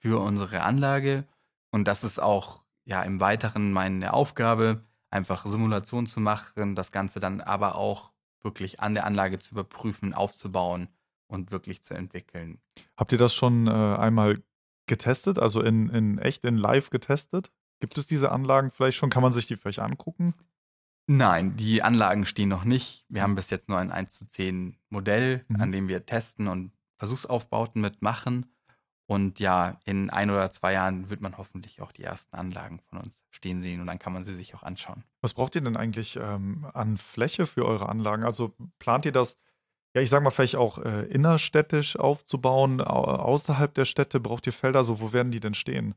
für 0.00 0.20
unsere 0.20 0.62
Anlage. 0.62 1.24
Und 1.70 1.88
das 1.88 2.04
ist 2.04 2.20
auch, 2.20 2.64
ja, 2.84 3.02
im 3.02 3.18
Weiteren 3.20 3.72
meine 3.72 4.12
Aufgabe 4.12 4.84
einfach 5.14 5.46
Simulation 5.46 6.06
zu 6.06 6.20
machen, 6.20 6.74
das 6.74 6.92
Ganze 6.92 7.20
dann 7.20 7.40
aber 7.40 7.76
auch 7.76 8.12
wirklich 8.42 8.80
an 8.80 8.94
der 8.94 9.06
Anlage 9.06 9.38
zu 9.38 9.54
überprüfen, 9.54 10.12
aufzubauen 10.12 10.88
und 11.28 11.50
wirklich 11.50 11.82
zu 11.82 11.94
entwickeln. 11.94 12.58
Habt 12.96 13.12
ihr 13.12 13.18
das 13.18 13.34
schon 13.34 13.66
äh, 13.66 13.70
einmal 13.70 14.42
getestet, 14.86 15.38
also 15.38 15.62
in, 15.62 15.88
in 15.88 16.18
echt, 16.18 16.44
in 16.44 16.58
live 16.58 16.90
getestet? 16.90 17.52
Gibt 17.80 17.96
es 17.96 18.06
diese 18.06 18.30
Anlagen 18.30 18.70
vielleicht 18.70 18.98
schon? 18.98 19.10
Kann 19.10 19.22
man 19.22 19.32
sich 19.32 19.46
die 19.46 19.56
vielleicht 19.56 19.78
angucken? 19.78 20.34
Nein, 21.06 21.56
die 21.56 21.82
Anlagen 21.82 22.26
stehen 22.26 22.48
noch 22.48 22.64
nicht. 22.64 23.04
Wir 23.08 23.22
haben 23.22 23.34
bis 23.34 23.50
jetzt 23.50 23.68
nur 23.68 23.78
ein 23.78 23.92
1 23.92 24.12
zu 24.12 24.26
10 24.26 24.76
Modell, 24.88 25.44
mhm. 25.48 25.60
an 25.60 25.72
dem 25.72 25.88
wir 25.88 26.06
testen 26.06 26.48
und 26.48 26.72
Versuchsaufbauten 26.96 27.80
mitmachen. 27.80 28.46
Und 29.06 29.38
ja, 29.38 29.78
in 29.84 30.08
ein 30.08 30.30
oder 30.30 30.50
zwei 30.50 30.72
Jahren 30.72 31.10
wird 31.10 31.20
man 31.20 31.36
hoffentlich 31.36 31.82
auch 31.82 31.92
die 31.92 32.04
ersten 32.04 32.34
Anlagen 32.36 32.80
von 32.88 32.98
uns 32.98 33.20
stehen 33.30 33.60
sehen 33.60 33.80
und 33.80 33.86
dann 33.86 33.98
kann 33.98 34.14
man 34.14 34.24
sie 34.24 34.34
sich 34.34 34.54
auch 34.54 34.62
anschauen. 34.62 35.04
Was 35.20 35.34
braucht 35.34 35.54
ihr 35.56 35.60
denn 35.60 35.76
eigentlich 35.76 36.16
ähm, 36.16 36.66
an 36.72 36.96
Fläche 36.96 37.46
für 37.46 37.66
eure 37.66 37.88
Anlagen? 37.88 38.24
Also 38.24 38.54
plant 38.78 39.04
ihr 39.04 39.12
das, 39.12 39.36
ja, 39.94 40.00
ich 40.00 40.08
sage 40.08 40.24
mal, 40.24 40.30
vielleicht 40.30 40.56
auch 40.56 40.78
äh, 40.78 41.02
innerstädtisch 41.06 41.96
aufzubauen, 41.96 42.80
außerhalb 42.80 43.74
der 43.74 43.84
Städte? 43.84 44.20
Braucht 44.20 44.46
ihr 44.46 44.54
Felder? 44.54 44.84
So, 44.84 45.00
wo 45.00 45.12
werden 45.12 45.32
die 45.32 45.40
denn 45.40 45.54
stehen? 45.54 45.94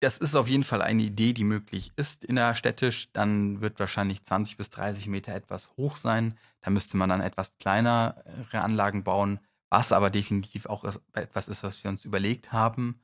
Das 0.00 0.18
ist 0.18 0.34
auf 0.34 0.48
jeden 0.48 0.64
Fall 0.64 0.82
eine 0.82 1.02
Idee, 1.02 1.32
die 1.32 1.44
möglich 1.44 1.92
ist 1.96 2.24
innerstädtisch. 2.24 3.12
Dann 3.12 3.60
wird 3.62 3.78
wahrscheinlich 3.78 4.24
20 4.24 4.56
bis 4.56 4.68
30 4.70 5.06
Meter 5.06 5.32
etwas 5.32 5.70
hoch 5.76 5.96
sein. 5.96 6.36
Da 6.60 6.70
müsste 6.70 6.96
man 6.96 7.08
dann 7.08 7.20
etwas 7.20 7.56
kleinere 7.58 8.14
Anlagen 8.52 9.04
bauen 9.04 9.40
was 9.72 9.90
aber 9.90 10.10
definitiv 10.10 10.66
auch 10.66 10.84
etwas 11.14 11.48
ist, 11.48 11.62
was 11.62 11.82
wir 11.82 11.88
uns 11.88 12.04
überlegt 12.04 12.52
haben. 12.52 13.00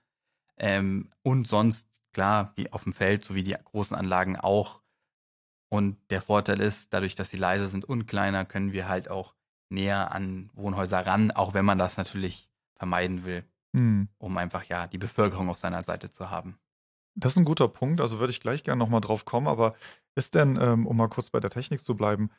Ähm, 0.59 1.09
und 1.23 1.49
sonst, 1.49 1.89
klar, 2.13 2.53
wie 2.57 2.71
auf 2.71 2.83
dem 2.83 2.93
Feld, 2.93 3.25
so 3.25 3.35
wie 3.35 3.43
die 3.43 3.57
großen 3.65 3.97
Anlagen 3.97 4.37
auch. 4.37 4.83
Und 5.71 5.97
der 6.11 6.21
Vorteil 6.21 6.61
ist, 6.61 6.93
dadurch, 6.93 7.15
dass 7.15 7.31
sie 7.31 7.39
leise 7.39 7.69
sind 7.69 7.87
und 7.87 8.05
kleiner, 8.07 8.45
können 8.45 8.73
wir 8.73 8.87
halt 8.87 9.09
auch 9.09 9.35
näher 9.71 10.13
an 10.13 10.51
Wohnhäuser 10.53 11.07
ran, 11.07 11.31
auch 11.31 11.55
wenn 11.55 11.65
man 11.65 11.79
das 11.79 11.97
natürlich 11.97 12.51
vermeiden 12.75 13.25
will, 13.25 13.45
hm. 13.75 14.09
um 14.19 14.37
einfach 14.37 14.65
ja 14.65 14.87
die 14.89 14.99
Bevölkerung 14.99 15.49
auf 15.49 15.59
seiner 15.59 15.81
Seite 15.81 16.11
zu 16.11 16.29
haben. 16.29 16.59
Das 17.15 17.33
ist 17.33 17.39
ein 17.39 17.47
guter 17.47 17.69
Punkt, 17.69 18.03
also 18.03 18.21
würde 18.21 18.31
ich 18.31 18.41
gleich 18.41 18.63
gerne 18.63 18.79
nochmal 18.79 19.01
drauf 19.01 19.25
kommen, 19.25 19.49
aber 19.49 19.75
ist 20.15 20.35
denn, 20.35 20.59
ähm, 20.61 20.87
um 20.87 20.99
mal 20.99 21.09
kurz 21.09 21.31
bei 21.31 21.41
der 21.41 21.51
Technik 21.51 21.83
zu 21.83 21.97
bleiben, 21.97 22.31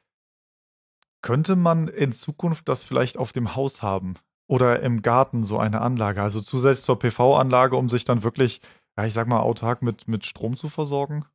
könnte 1.22 1.56
man 1.56 1.88
in 1.88 2.12
Zukunft 2.12 2.70
das 2.70 2.84
vielleicht 2.84 3.18
auf 3.18 3.34
dem 3.34 3.56
Haus 3.56 3.82
haben 3.82 4.16
oder 4.48 4.82
im 4.82 5.02
Garten 5.02 5.44
so 5.44 5.60
eine 5.60 5.82
Anlage, 5.82 6.22
also 6.22 6.42
zusätzlich 6.42 6.86
zur 6.86 7.00
PV-Anlage, 7.00 7.76
um 7.76 7.90
sich 7.90 8.06
dann 8.06 8.24
wirklich, 8.24 8.62
ja, 8.98 9.06
ich 9.06 9.14
sag 9.14 9.28
mal, 9.28 9.40
autark 9.40 9.82
mit, 9.82 10.08
mit 10.08 10.26
Strom 10.26 10.58
zu 10.58 10.70
versorgen? 10.70 11.26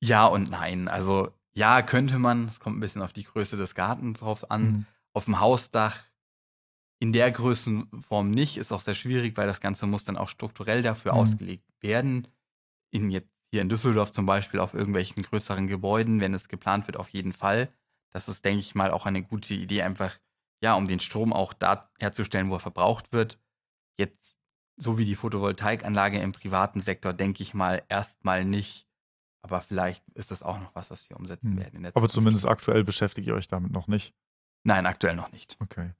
Ja 0.00 0.26
und 0.26 0.50
nein. 0.50 0.88
Also 0.88 1.28
ja, 1.54 1.82
könnte 1.82 2.18
man. 2.18 2.46
Es 2.46 2.60
kommt 2.60 2.76
ein 2.76 2.80
bisschen 2.80 3.02
auf 3.02 3.12
die 3.12 3.24
Größe 3.24 3.56
des 3.56 3.74
Gartens 3.74 4.20
drauf 4.20 4.50
an. 4.50 4.62
Mhm. 4.62 4.86
Auf 5.12 5.24
dem 5.24 5.40
Hausdach 5.40 6.04
in 7.00 7.12
der 7.12 7.30
Größenform 7.32 8.30
nicht. 8.30 8.58
Ist 8.58 8.72
auch 8.72 8.80
sehr 8.80 8.94
schwierig, 8.94 9.36
weil 9.36 9.48
das 9.48 9.60
Ganze 9.60 9.86
muss 9.86 10.04
dann 10.04 10.16
auch 10.16 10.28
strukturell 10.28 10.82
dafür 10.82 11.14
mhm. 11.14 11.18
ausgelegt 11.18 11.64
werden. 11.80 12.28
In 12.90 13.10
jetzt 13.10 13.28
hier 13.50 13.62
in 13.62 13.68
Düsseldorf 13.68 14.12
zum 14.12 14.26
Beispiel 14.26 14.60
auf 14.60 14.74
irgendwelchen 14.74 15.22
größeren 15.22 15.66
Gebäuden, 15.66 16.20
wenn 16.20 16.34
es 16.34 16.48
geplant 16.48 16.86
wird, 16.86 16.96
auf 16.96 17.08
jeden 17.08 17.32
Fall. 17.32 17.72
Das 18.12 18.28
ist, 18.28 18.44
denke 18.44 18.60
ich 18.60 18.74
mal, 18.74 18.90
auch 18.90 19.06
eine 19.06 19.22
gute 19.22 19.54
Idee, 19.54 19.82
einfach, 19.82 20.18
ja, 20.62 20.74
um 20.74 20.88
den 20.88 21.00
Strom 21.00 21.32
auch 21.32 21.52
da 21.52 21.90
herzustellen, 21.98 22.50
wo 22.50 22.54
er 22.54 22.60
verbraucht 22.60 23.12
wird. 23.12 23.38
Jetzt, 23.98 24.38
so 24.76 24.98
wie 24.98 25.04
die 25.04 25.16
Photovoltaikanlage 25.16 26.18
im 26.18 26.32
privaten 26.32 26.80
Sektor, 26.80 27.12
denke 27.12 27.42
ich 27.42 27.54
mal, 27.54 27.82
erstmal 27.88 28.44
nicht. 28.44 28.86
Aber 29.42 29.60
vielleicht 29.60 30.08
ist 30.10 30.30
das 30.30 30.42
auch 30.42 30.58
noch 30.58 30.74
was, 30.74 30.90
was 30.90 31.08
wir 31.08 31.16
umsetzen 31.16 31.52
hm. 31.52 31.58
werden. 31.58 31.86
Aber 31.94 32.08
zumindest 32.08 32.46
aktuell 32.46 32.84
beschäftigt 32.84 33.26
ihr 33.28 33.34
euch 33.34 33.48
damit 33.48 33.72
noch 33.72 33.86
nicht. 33.86 34.14
Nein, 34.64 34.86
aktuell 34.86 35.14
noch 35.14 35.30
nicht. 35.32 35.56
Okay. 35.60 35.92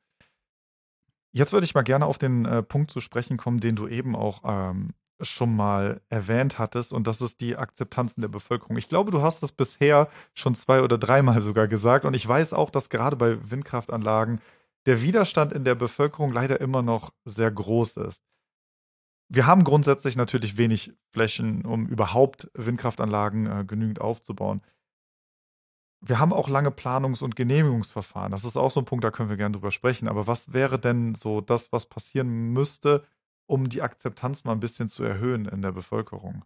Jetzt 1.32 1.52
würde 1.52 1.64
ich 1.64 1.74
mal 1.74 1.82
gerne 1.82 2.06
auf 2.06 2.18
den 2.18 2.44
äh, 2.46 2.62
Punkt 2.62 2.90
zu 2.90 3.00
sprechen 3.00 3.36
kommen, 3.36 3.60
den 3.60 3.76
du 3.76 3.86
eben 3.86 4.16
auch 4.16 4.42
ähm, 4.44 4.94
schon 5.20 5.54
mal 5.54 6.00
erwähnt 6.08 6.58
hattest, 6.58 6.92
und 6.92 7.06
das 7.06 7.20
ist 7.20 7.40
die 7.40 7.56
Akzeptanz 7.56 8.14
in 8.14 8.20
der 8.22 8.28
Bevölkerung. 8.28 8.76
Ich 8.76 8.88
glaube, 8.88 9.10
du 9.10 9.22
hast 9.22 9.42
das 9.42 9.52
bisher 9.52 10.08
schon 10.34 10.54
zwei 10.54 10.82
oder 10.82 10.98
dreimal 10.98 11.40
sogar 11.40 11.68
gesagt, 11.68 12.04
und 12.04 12.14
ich 12.14 12.26
weiß 12.26 12.52
auch, 12.52 12.70
dass 12.70 12.88
gerade 12.90 13.16
bei 13.16 13.50
Windkraftanlagen 13.50 14.40
der 14.86 15.02
Widerstand 15.02 15.52
in 15.52 15.64
der 15.64 15.74
Bevölkerung 15.74 16.32
leider 16.32 16.60
immer 16.60 16.82
noch 16.82 17.12
sehr 17.24 17.50
groß 17.50 17.98
ist. 17.98 18.22
Wir 19.28 19.46
haben 19.46 19.64
grundsätzlich 19.64 20.16
natürlich 20.16 20.56
wenig 20.56 20.94
Flächen, 21.12 21.66
um 21.66 21.86
überhaupt 21.86 22.50
Windkraftanlagen 22.54 23.46
äh, 23.46 23.64
genügend 23.66 24.00
aufzubauen. 24.00 24.62
Wir 26.00 26.18
haben 26.18 26.32
auch 26.32 26.48
lange 26.48 26.70
Planungs- 26.70 27.22
und 27.22 27.36
Genehmigungsverfahren. 27.36 28.30
Das 28.30 28.44
ist 28.44 28.56
auch 28.56 28.70
so 28.70 28.80
ein 28.80 28.86
Punkt, 28.86 29.04
da 29.04 29.10
können 29.10 29.28
wir 29.28 29.36
gerne 29.36 29.56
drüber 29.56 29.72
sprechen. 29.72 30.08
Aber 30.08 30.26
was 30.26 30.52
wäre 30.52 30.78
denn 30.78 31.14
so 31.14 31.40
das, 31.40 31.72
was 31.72 31.86
passieren 31.86 32.52
müsste, 32.52 33.04
um 33.48 33.68
die 33.68 33.82
Akzeptanz 33.82 34.44
mal 34.44 34.52
ein 34.52 34.60
bisschen 34.60 34.88
zu 34.88 35.02
erhöhen 35.02 35.46
in 35.46 35.62
der 35.62 35.72
Bevölkerung? 35.72 36.44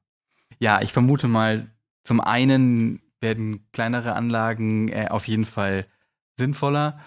Ja, 0.58 0.80
ich 0.80 0.92
vermute 0.92 1.28
mal, 1.28 1.70
zum 2.04 2.20
einen 2.20 3.02
werden 3.20 3.66
kleinere 3.72 4.14
Anlagen 4.14 4.88
äh, 4.88 5.08
auf 5.10 5.28
jeden 5.28 5.44
Fall 5.44 5.86
sinnvoller 6.38 7.00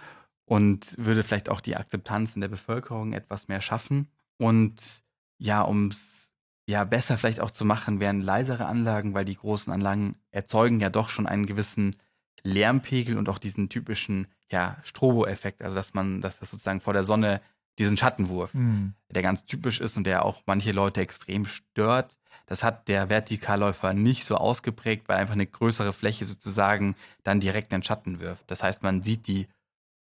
und 0.46 0.98
würde 0.98 1.24
vielleicht 1.24 1.50
auch 1.50 1.62
die 1.62 1.76
Akzeptanz 1.76 2.36
in 2.36 2.42
der 2.42 2.50
Bevölkerung 2.50 3.14
etwas 3.14 3.48
mehr 3.48 3.62
schaffen. 3.62 4.10
Und 4.38 5.04
ja, 5.38 5.62
um 5.62 5.88
es 5.90 6.34
ja 6.68 6.84
besser 6.84 7.18
vielleicht 7.18 7.40
auch 7.40 7.52
zu 7.52 7.66
machen, 7.66 8.00
wären 8.00 8.22
leisere 8.22 8.66
Anlagen, 8.66 9.14
weil 9.14 9.26
die 9.26 9.38
großen 9.38 9.72
Anlagen 9.72 10.18
erzeugen 10.32 10.80
ja 10.80 10.90
doch 10.90 11.10
schon 11.10 11.28
einen 11.28 11.46
gewissen 11.46 11.96
Lärmpegel 12.44 13.18
und 13.18 13.30
auch 13.30 13.40
diesen 13.40 13.70
typischen 13.70 14.28
ja, 14.52 14.78
Strobo-Effekt, 14.84 15.64
also 15.64 15.76
dass 15.76 15.94
man, 15.94 16.22
dass 16.22 16.40
das 16.40 16.52
sozusagen 16.52 16.82
vor 16.82 16.94
der 16.94 17.04
Sonne 17.04 17.42
diesen 17.78 17.98
Schattenwurf, 17.98 18.54
mhm. 18.54 18.94
der 19.10 19.22
ganz 19.22 19.46
typisch 19.46 19.82
ist 19.82 19.98
und 19.98 20.06
der 20.06 20.26
auch 20.26 20.42
manche 20.46 20.72
Leute 20.72 21.02
extrem 21.02 21.46
stört. 21.46 22.18
Das 22.46 22.64
hat 22.64 22.88
der 22.88 23.10
Vertikalläufer 23.10 23.94
nicht 23.94 24.26
so 24.26 24.36
ausgeprägt, 24.36 25.10
weil 25.10 25.18
einfach 25.18 25.34
eine 25.34 25.48
größere 25.48 25.94
Fläche 25.94 26.26
sozusagen 26.26 26.96
dann 27.24 27.40
direkt 27.40 27.72
den 27.72 27.84
Schatten 27.84 28.20
wirft. 28.20 28.50
Das 28.50 28.62
heißt, 28.62 28.84
man 28.84 29.02
sieht 29.02 29.28
die 29.28 29.48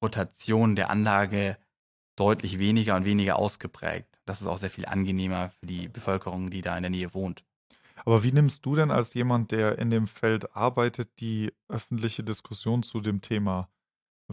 Rotation 0.02 0.74
der 0.74 0.90
Anlage 0.90 1.56
deutlich 2.16 2.58
weniger 2.58 2.96
und 2.96 3.04
weniger 3.04 3.36
ausgeprägt. 3.36 4.18
Das 4.26 4.40
ist 4.40 4.46
auch 4.46 4.58
sehr 4.58 4.70
viel 4.70 4.86
angenehmer 4.86 5.50
für 5.60 5.66
die 5.66 5.88
Bevölkerung, 5.88 6.50
die 6.50 6.62
da 6.62 6.76
in 6.76 6.82
der 6.82 6.90
Nähe 6.90 7.14
wohnt. 7.14 7.44
Aber 8.04 8.22
wie 8.22 8.32
nimmst 8.32 8.66
du 8.66 8.74
denn 8.74 8.90
als 8.90 9.14
jemand, 9.14 9.52
der 9.52 9.78
in 9.78 9.90
dem 9.90 10.06
Feld 10.06 10.56
arbeitet, 10.56 11.20
die 11.20 11.52
öffentliche 11.68 12.24
Diskussion 12.24 12.82
zu 12.82 13.00
dem 13.00 13.20
Thema 13.20 13.68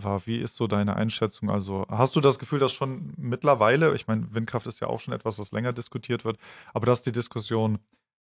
war. 0.04 0.26
Wie 0.26 0.38
ist 0.40 0.56
so 0.56 0.68
deine 0.68 0.96
Einschätzung? 0.96 1.50
Also, 1.50 1.86
hast 1.90 2.16
du 2.16 2.22
das 2.22 2.40
Gefühl, 2.40 2.60
dass 2.60 2.74
schon 2.74 3.14
mittlerweile, 3.18 3.96
ich 3.96 4.08
meine, 4.08 4.34
Windkraft 4.34 4.68
ist 4.68 4.80
ja 4.80 4.88
auch 4.88 5.00
schon 5.00 5.14
etwas, 5.14 5.40
was 5.40 5.52
länger 5.52 5.74
diskutiert 5.74 6.26
wird, 6.26 6.38
aber 6.74 6.86
dass 6.86 7.02
die 7.02 7.12
Diskussion 7.12 7.80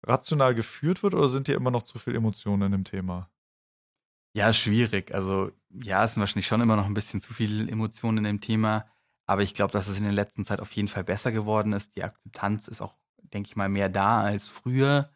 rational 0.04 0.56
geführt 0.56 1.04
wird 1.04 1.14
oder 1.14 1.30
sind 1.30 1.48
dir 1.48 1.56
immer 1.56 1.72
noch 1.72 1.84
zu 1.84 2.00
viel 2.00 2.16
Emotionen 2.16 2.64
in 2.64 2.72
dem 2.72 2.84
Thema? 2.84 3.30
Ja, 4.34 4.54
schwierig. 4.54 5.14
Also, 5.14 5.52
ja, 5.70 6.04
es 6.04 6.14
sind 6.14 6.22
wahrscheinlich 6.22 6.48
schon 6.48 6.62
immer 6.62 6.76
noch 6.76 6.86
ein 6.86 6.94
bisschen 6.94 7.20
zu 7.22 7.34
viele 7.34 7.70
Emotionen 7.70 8.20
in 8.20 8.24
dem 8.26 8.42
Thema, 8.42 8.86
aber 9.26 9.42
ich 9.42 9.54
glaube, 9.54 9.74
dass 9.74 9.88
es 9.88 9.98
in 9.98 10.04
der 10.04 10.14
letzten 10.14 10.46
Zeit 10.46 10.60
auf 10.60 10.72
jeden 10.72 10.88
Fall 10.88 11.04
besser 11.04 11.32
geworden 11.32 11.74
ist. 11.74 11.96
Die 11.96 12.04
Akzeptanz 12.04 12.68
ist 12.68 12.82
auch, 12.82 12.96
denke 13.18 13.48
ich 13.48 13.56
mal, 13.56 13.70
mehr 13.70 13.90
da 13.90 14.22
als 14.22 14.48
früher. 14.48 15.12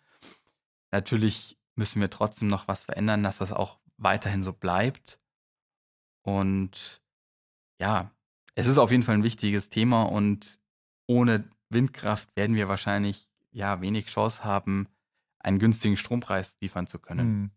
Natürlich 0.92 1.58
müssen 1.76 2.02
wir 2.02 2.10
trotzdem 2.10 2.48
noch 2.48 2.68
was 2.68 2.84
verändern, 2.84 3.24
dass 3.24 3.38
das 3.38 3.52
auch 3.52 3.80
weiterhin 3.98 4.44
so 4.44 4.54
bleibt. 4.54 5.20
Und 6.24 7.02
ja, 7.80 8.12
es 8.56 8.68
ist 8.68 8.78
auf 8.78 8.92
jeden 8.92 9.04
Fall 9.04 9.16
ein 9.16 9.24
wichtiges 9.24 9.70
Thema 9.70 10.04
und 10.04 10.60
ohne 11.08 11.50
Windkraft 11.70 12.36
werden 12.36 12.56
wir 12.56 12.68
wahrscheinlich 12.68 13.30
ja 13.52 13.82
wenig 13.82 14.08
Chance 14.08 14.44
haben, 14.44 14.88
einen 15.40 15.60
günstigen 15.60 15.98
Strompreis 15.98 16.56
liefern 16.62 16.88
zu 16.88 17.00
können. 17.00 17.20
Hm. 17.20 17.52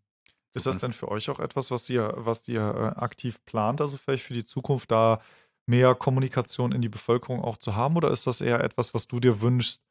Ist 0.53 0.65
das 0.65 0.79
denn 0.79 0.91
für 0.91 1.09
euch 1.09 1.29
auch 1.29 1.39
etwas, 1.39 1.69
was 1.69 1.87
ihr, 1.89 2.13
was 2.17 2.47
ihr 2.47 2.61
äh, 2.61 2.99
aktiv 2.99 3.43
plant, 3.45 3.79
also 3.79 3.95
vielleicht 3.95 4.23
für 4.23 4.33
die 4.33 4.45
Zukunft 4.45 4.89
da 4.89 5.21
mehr 5.67 5.93
Kommunikation 5.93 6.71
in 6.71 6.81
die 6.81 6.89
Bevölkerung 6.89 7.41
auch 7.43 7.57
zu 7.57 7.75
haben? 7.75 7.95
Oder 7.95 8.09
ist 8.09 8.25
das 8.25 8.41
eher 8.41 8.63
etwas, 8.63 8.93
was 8.93 9.07
du 9.07 9.19
dir 9.19 9.41
wünschst, 9.41 9.83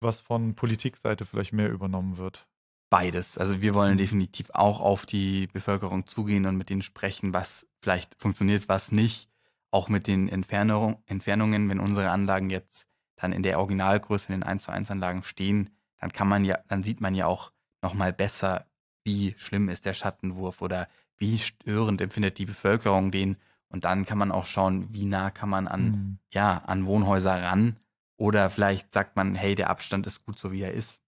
was 0.00 0.20
von 0.20 0.54
Politikseite 0.54 1.24
vielleicht 1.24 1.52
mehr 1.52 1.70
übernommen 1.70 2.18
wird? 2.18 2.46
Beides. 2.92 3.38
Also 3.38 3.62
wir 3.62 3.72
wollen 3.72 3.94
mhm. 3.94 3.98
definitiv 3.98 4.50
auch 4.52 4.78
auf 4.78 5.06
die 5.06 5.46
Bevölkerung 5.46 6.06
zugehen 6.06 6.44
und 6.44 6.58
mit 6.58 6.68
denen 6.68 6.82
sprechen, 6.82 7.32
was 7.32 7.66
vielleicht 7.80 8.20
funktioniert, 8.20 8.68
was 8.68 8.92
nicht. 8.92 9.30
Auch 9.70 9.88
mit 9.88 10.06
den 10.06 10.28
Entfernung, 10.28 11.02
Entfernungen, 11.06 11.70
wenn 11.70 11.80
unsere 11.80 12.10
Anlagen 12.10 12.50
jetzt 12.50 12.86
dann 13.16 13.32
in 13.32 13.42
der 13.42 13.58
Originalgröße 13.60 14.30
in 14.30 14.40
den 14.40 14.42
1 14.42 14.64
zu 14.64 14.72
1 14.72 14.90
Anlagen 14.90 15.22
stehen, 15.22 15.70
dann 16.00 16.12
kann 16.12 16.28
man 16.28 16.44
ja, 16.44 16.58
dann 16.68 16.82
sieht 16.82 17.00
man 17.00 17.14
ja 17.14 17.24
auch 17.24 17.50
nochmal 17.80 18.12
besser, 18.12 18.66
wie 19.04 19.34
schlimm 19.38 19.70
ist 19.70 19.86
der 19.86 19.94
Schattenwurf 19.94 20.60
oder 20.60 20.86
wie 21.16 21.38
störend 21.38 22.02
empfindet 22.02 22.36
die 22.36 22.44
Bevölkerung 22.44 23.10
den. 23.10 23.38
Und 23.70 23.86
dann 23.86 24.04
kann 24.04 24.18
man 24.18 24.32
auch 24.32 24.44
schauen, 24.44 24.92
wie 24.92 25.06
nah 25.06 25.30
kann 25.30 25.48
man 25.48 25.66
an, 25.66 25.84
mhm. 25.84 26.18
ja, 26.30 26.58
an 26.58 26.84
Wohnhäuser 26.84 27.42
ran. 27.42 27.78
Oder 28.18 28.50
vielleicht 28.50 28.92
sagt 28.92 29.16
man, 29.16 29.34
hey, 29.34 29.54
der 29.54 29.70
Abstand 29.70 30.06
ist 30.06 30.26
gut 30.26 30.38
so 30.38 30.52
wie 30.52 30.60
er 30.60 30.74
ist. 30.74 31.01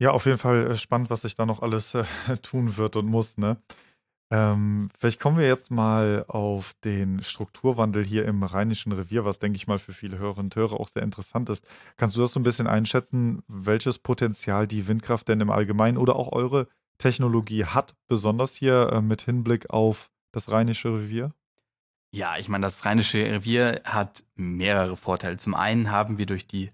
Ja, 0.00 0.12
auf 0.12 0.26
jeden 0.26 0.38
Fall 0.38 0.70
äh, 0.70 0.76
spannend, 0.76 1.10
was 1.10 1.22
sich 1.22 1.34
da 1.34 1.44
noch 1.46 1.62
alles 1.62 1.94
äh, 1.94 2.04
tun 2.42 2.76
wird 2.76 2.96
und 2.96 3.06
muss, 3.06 3.36
ne? 3.36 3.60
Ähm, 4.30 4.90
vielleicht 4.98 5.20
kommen 5.20 5.38
wir 5.38 5.46
jetzt 5.46 5.70
mal 5.70 6.26
auf 6.28 6.74
den 6.84 7.22
Strukturwandel 7.22 8.04
hier 8.04 8.26
im 8.26 8.42
Rheinischen 8.42 8.92
Revier, 8.92 9.24
was, 9.24 9.38
denke 9.38 9.56
ich 9.56 9.66
mal, 9.66 9.78
für 9.78 9.94
viele 9.94 10.18
Hörerinnen 10.18 10.46
und 10.46 10.56
Hörer 10.56 10.78
auch 10.78 10.88
sehr 10.88 11.02
interessant 11.02 11.48
ist. 11.48 11.66
Kannst 11.96 12.14
du 12.14 12.20
das 12.20 12.32
so 12.32 12.40
ein 12.40 12.42
bisschen 12.42 12.66
einschätzen, 12.66 13.42
welches 13.48 13.98
Potenzial 13.98 14.66
die 14.66 14.86
Windkraft 14.86 15.28
denn 15.28 15.40
im 15.40 15.50
Allgemeinen 15.50 15.96
oder 15.96 16.16
auch 16.16 16.32
eure 16.32 16.68
Technologie 16.98 17.64
hat, 17.64 17.94
besonders 18.06 18.54
hier 18.54 18.90
äh, 18.92 19.00
mit 19.00 19.22
Hinblick 19.22 19.70
auf 19.70 20.10
das 20.32 20.50
Rheinische 20.50 20.92
Revier? 20.92 21.32
Ja, 22.12 22.36
ich 22.36 22.50
meine, 22.50 22.66
das 22.66 22.84
Rheinische 22.84 23.18
Revier 23.18 23.80
hat 23.84 24.24
mehrere 24.34 24.96
Vorteile. 24.98 25.38
Zum 25.38 25.54
einen 25.54 25.90
haben 25.90 26.18
wir 26.18 26.26
durch 26.26 26.46
die 26.46 26.70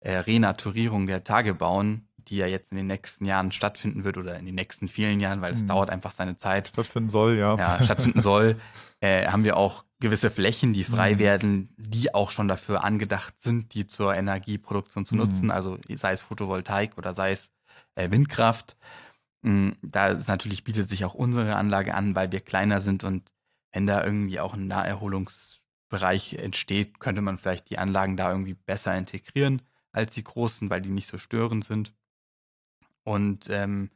äh, 0.00 0.16
Renaturierung 0.16 1.06
der 1.06 1.24
Tagebauen, 1.24 2.08
die 2.28 2.36
ja 2.36 2.46
jetzt 2.46 2.70
in 2.70 2.76
den 2.76 2.86
nächsten 2.86 3.24
Jahren 3.24 3.52
stattfinden 3.52 4.04
wird 4.04 4.16
oder 4.16 4.38
in 4.38 4.46
den 4.46 4.54
nächsten 4.54 4.88
vielen 4.88 5.20
Jahren, 5.20 5.40
weil 5.40 5.52
es 5.52 5.62
mhm. 5.62 5.68
dauert 5.68 5.90
einfach 5.90 6.12
seine 6.12 6.36
Zeit. 6.36 6.68
Stattfinden 6.68 7.10
soll, 7.10 7.36
ja. 7.36 7.56
Ja, 7.56 7.84
stattfinden 7.84 8.20
soll, 8.20 8.56
äh, 9.00 9.26
haben 9.26 9.44
wir 9.44 9.56
auch 9.56 9.84
gewisse 10.00 10.30
Flächen, 10.30 10.72
die 10.72 10.84
frei 10.84 11.14
mhm. 11.14 11.18
werden, 11.18 11.74
die 11.76 12.14
auch 12.14 12.30
schon 12.30 12.48
dafür 12.48 12.84
angedacht 12.84 13.34
sind, 13.40 13.74
die 13.74 13.86
zur 13.86 14.14
Energieproduktion 14.14 15.06
zu 15.06 15.14
mhm. 15.14 15.20
nutzen, 15.20 15.50
also 15.50 15.78
sei 15.94 16.12
es 16.12 16.22
Photovoltaik 16.22 16.98
oder 16.98 17.14
sei 17.14 17.32
es 17.32 17.50
äh, 17.94 18.10
Windkraft. 18.10 18.76
Mhm, 19.42 19.74
da 19.82 20.08
ist 20.08 20.28
natürlich 20.28 20.64
bietet 20.64 20.88
sich 20.88 21.04
auch 21.04 21.14
unsere 21.14 21.56
Anlage 21.56 21.94
an, 21.94 22.14
weil 22.14 22.32
wir 22.32 22.40
kleiner 22.40 22.80
sind 22.80 23.04
und 23.04 23.30
wenn 23.72 23.86
da 23.86 24.04
irgendwie 24.04 24.40
auch 24.40 24.54
ein 24.54 24.68
Naherholungsbereich 24.68 26.34
entsteht, 26.34 27.00
könnte 27.00 27.22
man 27.22 27.38
vielleicht 27.38 27.70
die 27.70 27.78
Anlagen 27.78 28.16
da 28.16 28.30
irgendwie 28.30 28.54
besser 28.54 28.96
integrieren 28.96 29.62
als 29.92 30.14
die 30.14 30.24
großen, 30.24 30.70
weil 30.70 30.80
die 30.80 30.90
nicht 30.90 31.08
so 31.08 31.18
störend 31.18 31.64
sind. 31.64 31.92
Und 33.04 33.48
ähm, 33.50 33.90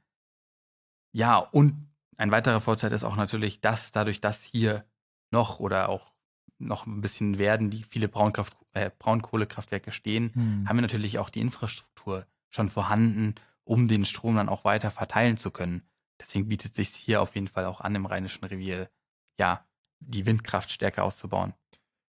ja, 1.12 1.38
und 1.38 1.88
ein 2.16 2.30
weiterer 2.30 2.60
Vorteil 2.60 2.92
ist 2.92 3.04
auch 3.04 3.16
natürlich, 3.16 3.60
dass 3.60 3.92
dadurch, 3.92 4.20
dass 4.20 4.42
hier 4.42 4.84
noch 5.30 5.60
oder 5.60 5.88
auch 5.88 6.12
noch 6.58 6.86
ein 6.86 7.00
bisschen 7.00 7.38
werden, 7.38 7.70
die 7.70 7.84
viele 7.84 8.08
Braunkraft, 8.08 8.56
äh, 8.72 8.90
Braunkohlekraftwerke 8.98 9.92
stehen, 9.92 10.32
hm. 10.34 10.68
haben 10.68 10.76
wir 10.76 10.82
natürlich 10.82 11.18
auch 11.18 11.30
die 11.30 11.40
Infrastruktur 11.40 12.26
schon 12.50 12.68
vorhanden, 12.68 13.34
um 13.64 13.88
den 13.88 14.04
Strom 14.04 14.36
dann 14.36 14.48
auch 14.48 14.64
weiter 14.64 14.90
verteilen 14.90 15.36
zu 15.36 15.50
können. 15.50 15.88
Deswegen 16.20 16.48
bietet 16.48 16.74
sich 16.74 16.88
hier 16.88 17.22
auf 17.22 17.34
jeden 17.34 17.48
Fall 17.48 17.66
auch 17.66 17.80
an, 17.80 17.94
im 17.94 18.06
Rheinischen 18.06 18.44
Revier, 18.44 18.90
ja, 19.38 19.64
die 20.00 20.26
Windkraft 20.26 20.72
stärker 20.72 21.04
auszubauen. 21.04 21.54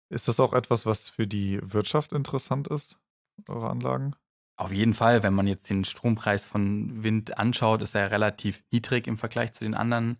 Ist 0.08 0.28
das 0.28 0.40
auch 0.40 0.52
etwas, 0.52 0.86
was 0.86 1.08
für 1.08 1.26
die 1.26 1.60
Wirtschaft 1.62 2.12
interessant 2.12 2.68
ist, 2.68 2.98
eure 3.48 3.70
Anlagen? 3.70 4.16
Auf 4.56 4.72
jeden 4.72 4.94
Fall, 4.94 5.22
wenn 5.22 5.34
man 5.34 5.46
jetzt 5.46 5.68
den 5.70 5.84
Strompreis 5.84 6.46
von 6.46 7.02
Wind 7.02 7.38
anschaut, 7.38 7.82
ist 7.82 7.94
er 7.94 8.10
relativ 8.10 8.62
niedrig 8.70 9.06
im 9.06 9.16
Vergleich 9.16 9.52
zu 9.52 9.64
den 9.64 9.74
anderen, 9.74 10.18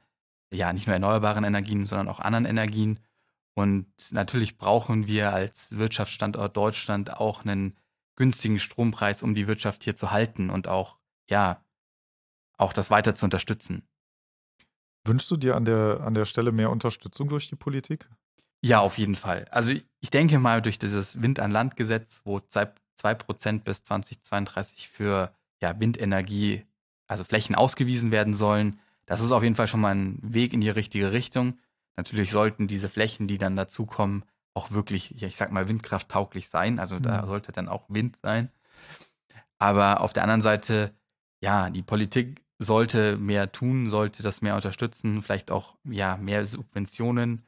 ja, 0.53 0.73
nicht 0.73 0.87
nur 0.87 0.95
erneuerbaren 0.95 1.45
Energien, 1.45 1.87
sondern 1.87 2.09
auch 2.09 2.21
anderen 2.21 2.47
Energien. 2.47 2.99
Und 3.55 3.87
natürlich 4.11 4.57
brauchen 4.57 5.07
wir 5.07 5.33
als 5.33 5.77
Wirtschaftsstandort 5.77 6.57
Deutschland 6.57 7.13
auch 7.13 7.45
einen 7.45 7.77
günstigen 8.17 8.59
Strompreis, 8.59 9.23
um 9.23 9.35
die 9.35 9.47
Wirtschaft 9.47 9.85
hier 9.85 9.97
zu 9.97 10.11
halten 10.11 10.51
und 10.51 10.69
auch, 10.69 10.99
ja, 11.29 11.65
auch 12.57 12.73
das 12.73 12.91
weiter 12.91 13.15
zu 13.15 13.25
unterstützen. 13.25 13.83
Wünschst 15.05 15.31
du 15.31 15.37
dir 15.37 15.57
an 15.57 15.65
der, 15.65 16.01
an 16.03 16.15
der 16.15 16.25
Stelle 16.25 16.53
mehr 16.53 16.71
Unterstützung 16.71 17.29
durch 17.29 17.49
die 17.49 17.57
Politik? 17.57 18.09
Ja, 18.65 18.81
auf 18.81 18.97
jeden 18.97 19.17
Fall. 19.17 19.47
Also 19.51 19.73
ich 19.73 20.11
denke 20.11 20.39
mal, 20.39 20.63
durch 20.63 20.79
dieses 20.79 21.21
Wind 21.21 21.41
an 21.41 21.51
Land 21.51 21.77
Gesetz, 21.77 22.23
wo 22.25 22.39
2% 23.03 23.63
bis 23.63 23.85
2032 23.85 24.89
für 24.89 25.33
ja, 25.61 25.79
Windenergie, 25.79 26.65
also 27.07 27.25
Flächen 27.25 27.55
ausgewiesen 27.55 28.11
werden 28.11 28.35
sollen, 28.35 28.79
das 29.07 29.21
ist 29.21 29.33
auf 29.33 29.43
jeden 29.43 29.57
Fall 29.57 29.69
schon 29.69 29.81
mal 29.81 29.95
ein 29.95 30.19
Weg 30.23 30.53
in 30.53 30.61
die 30.61 30.71
richtige 30.71 31.13
Richtung. 31.13 31.59
Natürlich 31.97 32.31
sollten 32.31 32.69
diese 32.69 32.89
Flächen, 32.89 33.29
die 33.29 33.39
dann 33.39 33.57
dazukommen, 33.57 34.25
auch 34.55 34.71
wirklich, 34.71 35.23
ich 35.23 35.37
sag 35.37 35.53
mal, 35.53 35.69
windkrafttauglich 35.69 36.49
sein. 36.49 36.79
Also 36.79 36.97
mhm. 36.97 37.03
da 37.03 37.27
sollte 37.27 37.53
dann 37.53 37.69
auch 37.69 37.85
Wind 37.89 38.19
sein. 38.23 38.51
Aber 39.59 40.01
auf 40.01 40.13
der 40.13 40.23
anderen 40.23 40.41
Seite, 40.41 40.95
ja, 41.41 41.71
die 41.71 41.83
Politik 41.83 42.43
sollte 42.59 43.17
mehr 43.17 43.53
tun, 43.53 43.91
sollte 43.91 44.23
das 44.23 44.41
mehr 44.41 44.55
unterstützen, 44.55 45.23
vielleicht 45.23 45.51
auch 45.51 45.77
ja, 45.85 46.17
mehr 46.17 46.45
Subventionen 46.45 47.45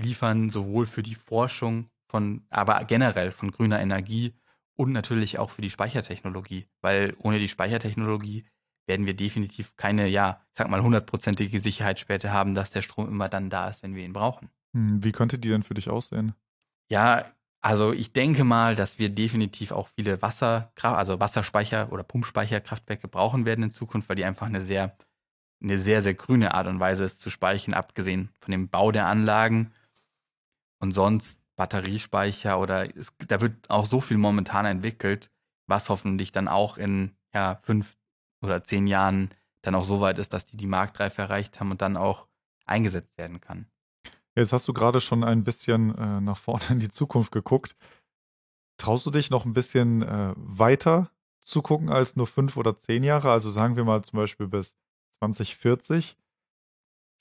liefern, 0.00 0.50
sowohl 0.50 0.86
für 0.86 1.02
die 1.02 1.14
Forschung 1.14 1.90
von, 2.08 2.44
aber 2.50 2.82
generell 2.84 3.32
von 3.32 3.50
grüner 3.50 3.80
Energie 3.80 4.34
und 4.80 4.92
natürlich 4.92 5.38
auch 5.38 5.50
für 5.50 5.60
die 5.60 5.68
Speichertechnologie, 5.68 6.66
weil 6.80 7.14
ohne 7.18 7.38
die 7.38 7.48
Speichertechnologie 7.48 8.46
werden 8.86 9.04
wir 9.04 9.12
definitiv 9.12 9.76
keine, 9.76 10.08
ja, 10.08 10.40
ich 10.46 10.56
sag 10.56 10.70
mal, 10.70 10.82
hundertprozentige 10.82 11.60
Sicherheit 11.60 12.00
später 12.00 12.32
haben, 12.32 12.54
dass 12.54 12.70
der 12.70 12.80
Strom 12.80 13.06
immer 13.06 13.28
dann 13.28 13.50
da 13.50 13.68
ist, 13.68 13.82
wenn 13.82 13.94
wir 13.94 14.02
ihn 14.02 14.14
brauchen. 14.14 14.48
Hm, 14.74 15.04
wie 15.04 15.12
könnte 15.12 15.38
die 15.38 15.50
denn 15.50 15.62
für 15.62 15.74
dich 15.74 15.90
aussehen? 15.90 16.32
Ja, 16.90 17.26
also 17.60 17.92
ich 17.92 18.14
denke 18.14 18.42
mal, 18.42 18.74
dass 18.74 18.98
wir 18.98 19.10
definitiv 19.10 19.70
auch 19.70 19.88
viele 19.88 20.22
Wasser, 20.22 20.72
also 20.80 21.20
Wasserspeicher 21.20 21.92
oder 21.92 22.02
Pumpspeicherkraftwerke 22.02 23.06
brauchen 23.06 23.44
werden 23.44 23.64
in 23.64 23.70
Zukunft, 23.70 24.08
weil 24.08 24.16
die 24.16 24.24
einfach 24.24 24.46
eine 24.46 24.62
sehr, 24.62 24.96
eine 25.62 25.78
sehr, 25.78 26.00
sehr 26.00 26.14
grüne 26.14 26.54
Art 26.54 26.68
und 26.68 26.80
Weise 26.80 27.04
ist 27.04 27.20
zu 27.20 27.28
speichern, 27.28 27.74
abgesehen 27.74 28.30
von 28.40 28.52
dem 28.52 28.70
Bau 28.70 28.92
der 28.92 29.06
Anlagen. 29.06 29.72
Und 30.78 30.92
sonst 30.92 31.39
Batteriespeicher 31.60 32.58
oder 32.58 32.96
es, 32.96 33.12
da 33.28 33.42
wird 33.42 33.68
auch 33.68 33.84
so 33.84 34.00
viel 34.00 34.16
momentan 34.16 34.64
entwickelt, 34.64 35.30
was 35.66 35.90
hoffentlich 35.90 36.32
dann 36.32 36.48
auch 36.48 36.78
in 36.78 37.14
ja, 37.34 37.60
fünf 37.64 37.98
oder 38.42 38.64
zehn 38.64 38.86
Jahren 38.86 39.28
dann 39.60 39.74
auch 39.74 39.84
so 39.84 40.00
weit 40.00 40.18
ist, 40.18 40.32
dass 40.32 40.46
die 40.46 40.56
die 40.56 40.66
Marktreife 40.66 41.20
erreicht 41.20 41.60
haben 41.60 41.70
und 41.70 41.82
dann 41.82 41.98
auch 41.98 42.28
eingesetzt 42.64 43.18
werden 43.18 43.42
kann. 43.42 43.66
Jetzt 44.34 44.54
hast 44.54 44.66
du 44.68 44.72
gerade 44.72 45.02
schon 45.02 45.22
ein 45.22 45.44
bisschen 45.44 45.94
äh, 45.98 46.22
nach 46.22 46.38
vorne 46.38 46.64
in 46.70 46.80
die 46.80 46.88
Zukunft 46.88 47.30
geguckt. 47.30 47.76
Traust 48.78 49.04
du 49.04 49.10
dich 49.10 49.28
noch 49.28 49.44
ein 49.44 49.52
bisschen 49.52 50.00
äh, 50.00 50.32
weiter 50.36 51.10
zu 51.42 51.60
gucken 51.60 51.90
als 51.90 52.16
nur 52.16 52.26
fünf 52.26 52.56
oder 52.56 52.74
zehn 52.74 53.04
Jahre? 53.04 53.30
Also 53.30 53.50
sagen 53.50 53.76
wir 53.76 53.84
mal 53.84 54.02
zum 54.02 54.16
Beispiel 54.16 54.48
bis 54.48 54.74
2040. 55.18 56.16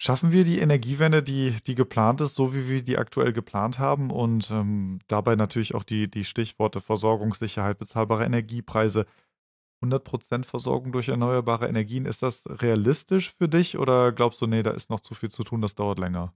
Schaffen 0.01 0.31
wir 0.31 0.45
die 0.45 0.59
Energiewende, 0.59 1.21
die, 1.21 1.57
die 1.67 1.75
geplant 1.75 2.21
ist, 2.21 2.35
so 2.35 2.53
wie 2.53 2.69
wir 2.69 2.81
die 2.81 2.97
aktuell 2.97 3.33
geplant 3.33 3.79
haben 3.79 4.11
und 4.11 4.49
ähm, 4.49 4.99
dabei 5.07 5.35
natürlich 5.35 5.75
auch 5.75 5.83
die, 5.83 6.09
die 6.09 6.23
Stichworte 6.23 6.79
Versorgungssicherheit, 6.79 7.77
bezahlbare 7.77 8.23
Energiepreise, 8.23 9.05
100% 9.83 10.45
Versorgung 10.45 10.93
durch 10.93 11.09
erneuerbare 11.09 11.67
Energien. 11.67 12.05
Ist 12.05 12.23
das 12.23 12.43
realistisch 12.47 13.33
für 13.37 13.49
dich 13.49 13.77
oder 13.77 14.13
glaubst 14.13 14.39
du, 14.41 14.47
nee, 14.47 14.63
da 14.63 14.71
ist 14.71 14.89
noch 14.89 15.01
zu 15.01 15.15
viel 15.15 15.29
zu 15.29 15.43
tun, 15.43 15.61
das 15.61 15.75
dauert 15.75 15.99
länger? 15.99 16.33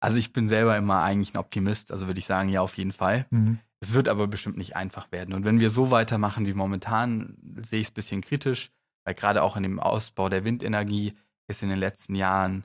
Also 0.00 0.16
ich 0.16 0.32
bin 0.32 0.48
selber 0.48 0.76
immer 0.78 1.02
eigentlich 1.02 1.34
ein 1.34 1.38
Optimist, 1.38 1.92
also 1.92 2.06
würde 2.06 2.18
ich 2.18 2.26
sagen, 2.26 2.48
ja, 2.48 2.62
auf 2.62 2.78
jeden 2.78 2.92
Fall. 2.92 3.26
Mhm. 3.28 3.58
Es 3.80 3.92
wird 3.92 4.08
aber 4.08 4.26
bestimmt 4.26 4.56
nicht 4.56 4.74
einfach 4.74 5.12
werden. 5.12 5.34
Und 5.34 5.44
wenn 5.44 5.60
wir 5.60 5.68
so 5.68 5.90
weitermachen 5.90 6.46
wie 6.46 6.54
momentan, 6.54 7.36
sehe 7.62 7.80
ich 7.80 7.86
es 7.86 7.90
ein 7.90 7.94
bisschen 7.94 8.20
kritisch, 8.22 8.70
weil 9.04 9.14
gerade 9.14 9.42
auch 9.42 9.56
in 9.56 9.64
dem 9.64 9.80
Ausbau 9.80 10.30
der 10.30 10.44
Windenergie 10.44 11.14
ist 11.46 11.62
in 11.62 11.68
den 11.68 11.78
letzten 11.78 12.14
Jahren 12.14 12.64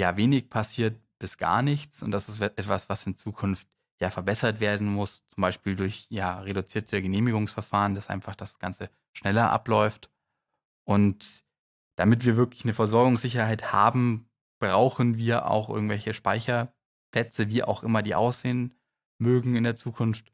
ja 0.00 0.16
wenig 0.16 0.50
passiert 0.50 1.00
bis 1.18 1.38
gar 1.38 1.62
nichts. 1.62 2.02
Und 2.02 2.10
das 2.10 2.28
ist 2.28 2.40
etwas, 2.40 2.88
was 2.88 3.06
in 3.06 3.16
Zukunft 3.16 3.68
ja 4.00 4.10
verbessert 4.10 4.60
werden 4.60 4.88
muss, 4.88 5.22
zum 5.28 5.42
Beispiel 5.42 5.76
durch 5.76 6.06
ja 6.08 6.40
reduzierte 6.40 7.00
Genehmigungsverfahren, 7.00 7.94
dass 7.94 8.08
einfach 8.08 8.34
das 8.34 8.58
Ganze 8.58 8.90
schneller 9.12 9.50
abläuft. 9.50 10.10
Und 10.84 11.44
damit 11.96 12.24
wir 12.24 12.36
wirklich 12.36 12.64
eine 12.64 12.74
Versorgungssicherheit 12.74 13.72
haben, 13.72 14.28
brauchen 14.58 15.18
wir 15.18 15.46
auch 15.50 15.68
irgendwelche 15.68 16.14
Speicherplätze, 16.14 17.48
wie 17.50 17.62
auch 17.62 17.82
immer 17.82 18.02
die 18.02 18.14
aussehen 18.14 18.74
mögen 19.18 19.54
in 19.54 19.64
der 19.64 19.76
Zukunft. 19.76 20.32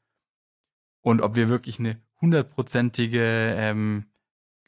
Und 1.00 1.22
ob 1.22 1.35
wir 1.35 1.48
wirklich 1.48 1.81
eine 1.81 2.00
hundertprozentige 2.20 3.55
ähm, 3.57 4.07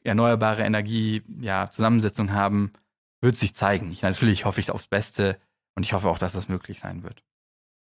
erneuerbare 0.03 0.63
Energie 0.63 1.23
ja, 1.39 1.69
Zusammensetzung 1.69 2.33
haben, 2.33 2.73
wird 3.21 3.35
sich 3.35 3.55
zeigen. 3.55 3.91
Ich, 3.91 4.01
natürlich 4.01 4.45
hoffe 4.45 4.59
ich 4.59 4.71
aufs 4.71 4.87
Beste 4.87 5.37
und 5.75 5.83
ich 5.83 5.93
hoffe 5.93 6.09
auch, 6.09 6.19
dass 6.19 6.33
das 6.33 6.49
möglich 6.49 6.79
sein 6.79 7.03
wird. 7.03 7.23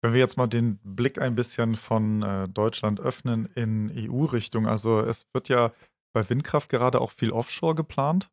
Wenn 0.01 0.13
wir 0.13 0.19
jetzt 0.19 0.37
mal 0.37 0.47
den 0.47 0.77
Blick 0.83 1.21
ein 1.21 1.35
bisschen 1.35 1.75
von 1.75 2.23
äh, 2.23 2.47
Deutschland 2.47 2.99
öffnen 2.99 3.47
in 3.55 3.91
EU-Richtung, 3.93 4.65
also 4.65 5.01
es 5.01 5.27
wird 5.33 5.49
ja 5.49 5.73
bei 6.13 6.27
Windkraft 6.29 6.69
gerade 6.69 7.01
auch 7.01 7.11
viel 7.11 7.31
Offshore 7.31 7.75
geplant. 7.75 8.29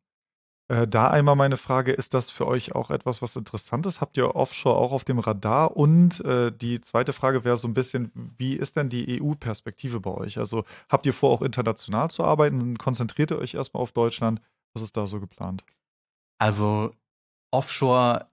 Äh, 0.69 0.87
da 0.87 1.09
einmal 1.09 1.35
meine 1.35 1.57
Frage, 1.57 1.93
ist 1.93 2.13
das 2.13 2.29
für 2.29 2.47
euch 2.47 2.73
auch 2.75 2.89
etwas, 2.89 3.21
was 3.21 3.35
interessant 3.35 3.85
ist? 3.85 4.01
Habt 4.01 4.17
ihr 4.17 4.35
Offshore 4.35 4.77
auch 4.77 4.91
auf 4.91 5.05
dem 5.05 5.19
Radar? 5.19 5.77
Und 5.77 6.23
äh, 6.25 6.51
die 6.51 6.81
zweite 6.81 7.13
Frage 7.13 7.45
wäre 7.45 7.57
so 7.57 7.67
ein 7.67 7.73
bisschen, 7.73 8.11
wie 8.37 8.55
ist 8.55 8.75
denn 8.75 8.89
die 8.89 9.21
EU-Perspektive 9.21 9.99
bei 9.99 10.11
euch? 10.11 10.37
Also 10.37 10.65
habt 10.89 11.05
ihr 11.05 11.13
vor, 11.13 11.31
auch 11.31 11.41
international 11.41 12.09
zu 12.09 12.23
arbeiten? 12.23 12.77
Konzentriert 12.77 13.31
ihr 13.31 13.39
euch 13.39 13.53
erstmal 13.53 13.83
auf 13.83 13.93
Deutschland? 13.93 14.41
Was 14.73 14.83
ist 14.83 14.97
da 14.97 15.07
so 15.07 15.19
geplant? 15.19 15.63
Also 16.37 16.93
Offshore 17.51 18.27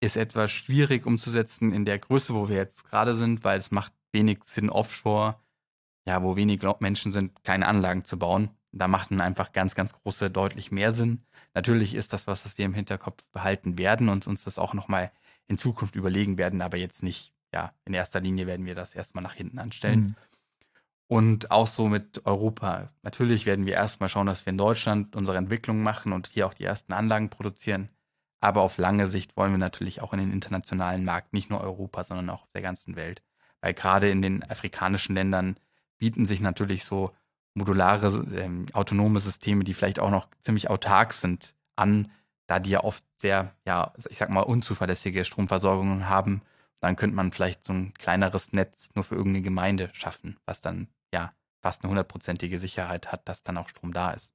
ist 0.00 0.16
etwas 0.16 0.50
schwierig 0.50 1.06
umzusetzen 1.06 1.72
in 1.72 1.84
der 1.84 1.98
Größe, 1.98 2.34
wo 2.34 2.48
wir 2.48 2.56
jetzt 2.56 2.84
gerade 2.84 3.16
sind, 3.16 3.44
weil 3.44 3.58
es 3.58 3.70
macht 3.70 3.92
wenig 4.12 4.44
Sinn, 4.44 4.70
Offshore, 4.70 5.36
ja, 6.06 6.22
wo 6.22 6.36
wenig 6.36 6.62
Menschen 6.80 7.12
sind, 7.12 7.42
kleine 7.42 7.66
Anlagen 7.66 8.04
zu 8.04 8.18
bauen. 8.18 8.50
Da 8.72 8.86
macht 8.86 9.10
dann 9.10 9.20
einfach 9.20 9.52
ganz, 9.52 9.74
ganz 9.74 9.92
große 9.92 10.30
deutlich 10.30 10.70
mehr 10.70 10.92
Sinn. 10.92 11.22
Natürlich 11.54 11.94
ist 11.94 12.12
das 12.12 12.26
was, 12.26 12.44
was 12.44 12.58
wir 12.58 12.66
im 12.66 12.74
Hinterkopf 12.74 13.24
behalten 13.32 13.78
werden 13.78 14.08
und 14.08 14.26
uns 14.26 14.44
das 14.44 14.58
auch 14.58 14.74
nochmal 14.74 15.10
in 15.48 15.58
Zukunft 15.58 15.96
überlegen 15.96 16.38
werden, 16.38 16.60
aber 16.60 16.76
jetzt 16.76 17.02
nicht, 17.02 17.32
ja, 17.52 17.72
in 17.84 17.94
erster 17.94 18.20
Linie 18.20 18.46
werden 18.46 18.66
wir 18.66 18.74
das 18.74 18.94
erstmal 18.94 19.24
nach 19.24 19.34
hinten 19.34 19.58
anstellen. 19.58 20.00
Mhm. 20.00 20.14
Und 21.08 21.50
auch 21.50 21.66
so 21.66 21.88
mit 21.88 22.26
Europa. 22.26 22.90
Natürlich 23.02 23.46
werden 23.46 23.64
wir 23.64 23.74
erstmal 23.74 24.10
schauen, 24.10 24.26
dass 24.26 24.44
wir 24.44 24.50
in 24.50 24.58
Deutschland 24.58 25.16
unsere 25.16 25.38
Entwicklung 25.38 25.82
machen 25.82 26.12
und 26.12 26.26
hier 26.26 26.46
auch 26.46 26.52
die 26.52 26.64
ersten 26.64 26.92
Anlagen 26.92 27.30
produzieren. 27.30 27.88
Aber 28.40 28.60
auf 28.60 28.76
lange 28.76 29.08
Sicht 29.08 29.36
wollen 29.36 29.52
wir 29.52 29.58
natürlich 29.58 30.02
auch 30.02 30.12
in 30.12 30.20
den 30.20 30.32
internationalen 30.32 31.04
Markt, 31.04 31.32
nicht 31.32 31.48
nur 31.48 31.62
Europa, 31.62 32.04
sondern 32.04 32.28
auch 32.30 32.42
auf 32.42 32.52
der 32.52 32.62
ganzen 32.62 32.94
Welt. 32.94 33.22
Weil 33.62 33.72
gerade 33.72 34.10
in 34.10 34.20
den 34.20 34.48
afrikanischen 34.48 35.14
Ländern 35.14 35.58
bieten 35.98 36.26
sich 36.26 36.40
natürlich 36.40 36.84
so 36.84 37.10
modulare, 37.54 38.08
ähm, 38.36 38.66
autonome 38.72 39.18
Systeme, 39.18 39.64
die 39.64 39.74
vielleicht 39.74 39.98
auch 40.00 40.10
noch 40.10 40.28
ziemlich 40.42 40.70
autark 40.70 41.14
sind, 41.14 41.54
an, 41.74 42.12
da 42.46 42.60
die 42.60 42.70
ja 42.70 42.84
oft 42.84 43.02
sehr, 43.16 43.54
ja, 43.66 43.92
ich 44.08 44.18
sag 44.18 44.30
mal, 44.30 44.42
unzuverlässige 44.42 45.24
Stromversorgungen 45.24 46.08
haben. 46.08 46.42
Dann 46.80 46.96
könnte 46.96 47.16
man 47.16 47.32
vielleicht 47.32 47.64
so 47.64 47.72
ein 47.72 47.94
kleineres 47.94 48.52
Netz 48.52 48.90
nur 48.94 49.04
für 49.04 49.16
irgendeine 49.16 49.42
Gemeinde 49.42 49.90
schaffen, 49.94 50.36
was 50.44 50.60
dann 50.60 50.88
ja 51.12 51.32
fast 51.60 51.82
eine 51.82 51.90
hundertprozentige 51.90 52.58
Sicherheit 52.58 53.12
hat, 53.12 53.28
dass 53.28 53.42
dann 53.42 53.56
auch 53.56 53.68
Strom 53.68 53.92
da 53.92 54.12
ist. 54.12 54.32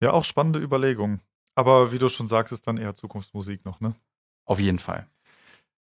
Ja, 0.00 0.12
auch 0.12 0.24
spannende 0.24 0.58
Überlegung. 0.58 1.20
Aber 1.54 1.92
wie 1.92 1.98
du 1.98 2.08
schon 2.08 2.28
sagtest, 2.28 2.66
dann 2.66 2.76
eher 2.76 2.94
Zukunftsmusik 2.94 3.64
noch, 3.64 3.80
ne? 3.80 3.94
Auf 4.44 4.60
jeden 4.60 4.78
Fall. 4.78 5.08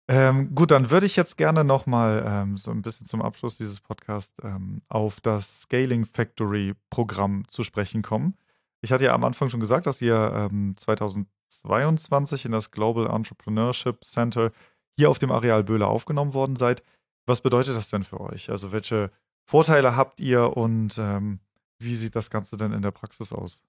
Ähm, 0.08 0.56
gut, 0.56 0.72
dann 0.72 0.90
würde 0.90 1.06
ich 1.06 1.14
jetzt 1.14 1.36
gerne 1.36 1.62
nochmal 1.62 2.24
ähm, 2.26 2.56
so 2.58 2.72
ein 2.72 2.82
bisschen 2.82 3.06
zum 3.06 3.22
Abschluss 3.22 3.56
dieses 3.56 3.80
Podcasts 3.80 4.34
ähm, 4.42 4.82
auf 4.88 5.20
das 5.20 5.60
Scaling 5.60 6.04
Factory 6.04 6.74
Programm 6.90 7.46
zu 7.46 7.62
sprechen 7.62 8.02
kommen. 8.02 8.36
Ich 8.80 8.90
hatte 8.90 9.04
ja 9.04 9.14
am 9.14 9.22
Anfang 9.22 9.50
schon 9.50 9.60
gesagt, 9.60 9.86
dass 9.86 10.02
ihr 10.02 10.32
ähm, 10.34 10.74
2022 10.76 12.44
in 12.44 12.50
das 12.52 12.72
Global 12.72 13.06
Entrepreneurship 13.06 14.04
Center 14.04 14.50
hier 14.96 15.10
auf 15.10 15.20
dem 15.20 15.30
Areal 15.30 15.62
Böhle 15.62 15.86
aufgenommen 15.86 16.34
worden 16.34 16.56
seid. 16.56 16.82
Was 17.26 17.40
bedeutet 17.40 17.76
das 17.76 17.90
denn 17.90 18.02
für 18.02 18.18
euch? 18.18 18.50
Also 18.50 18.72
welche 18.72 19.12
Vorteile 19.50 19.96
habt 19.96 20.20
ihr 20.20 20.56
und 20.56 20.96
ähm, 20.98 21.40
wie 21.78 21.94
sieht 21.94 22.14
das 22.14 22.30
Ganze 22.30 22.56
denn 22.56 22.72
in 22.72 22.82
der 22.82 22.92
Praxis 22.92 23.32
aus? 23.32 23.62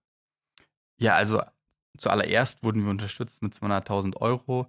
Ja, 0.97 1.15
also 1.15 1.41
zuallererst 1.97 2.63
wurden 2.63 2.83
wir 2.83 2.91
unterstützt 2.91 3.41
mit 3.41 3.53
200.000 3.53 4.17
Euro 4.17 4.67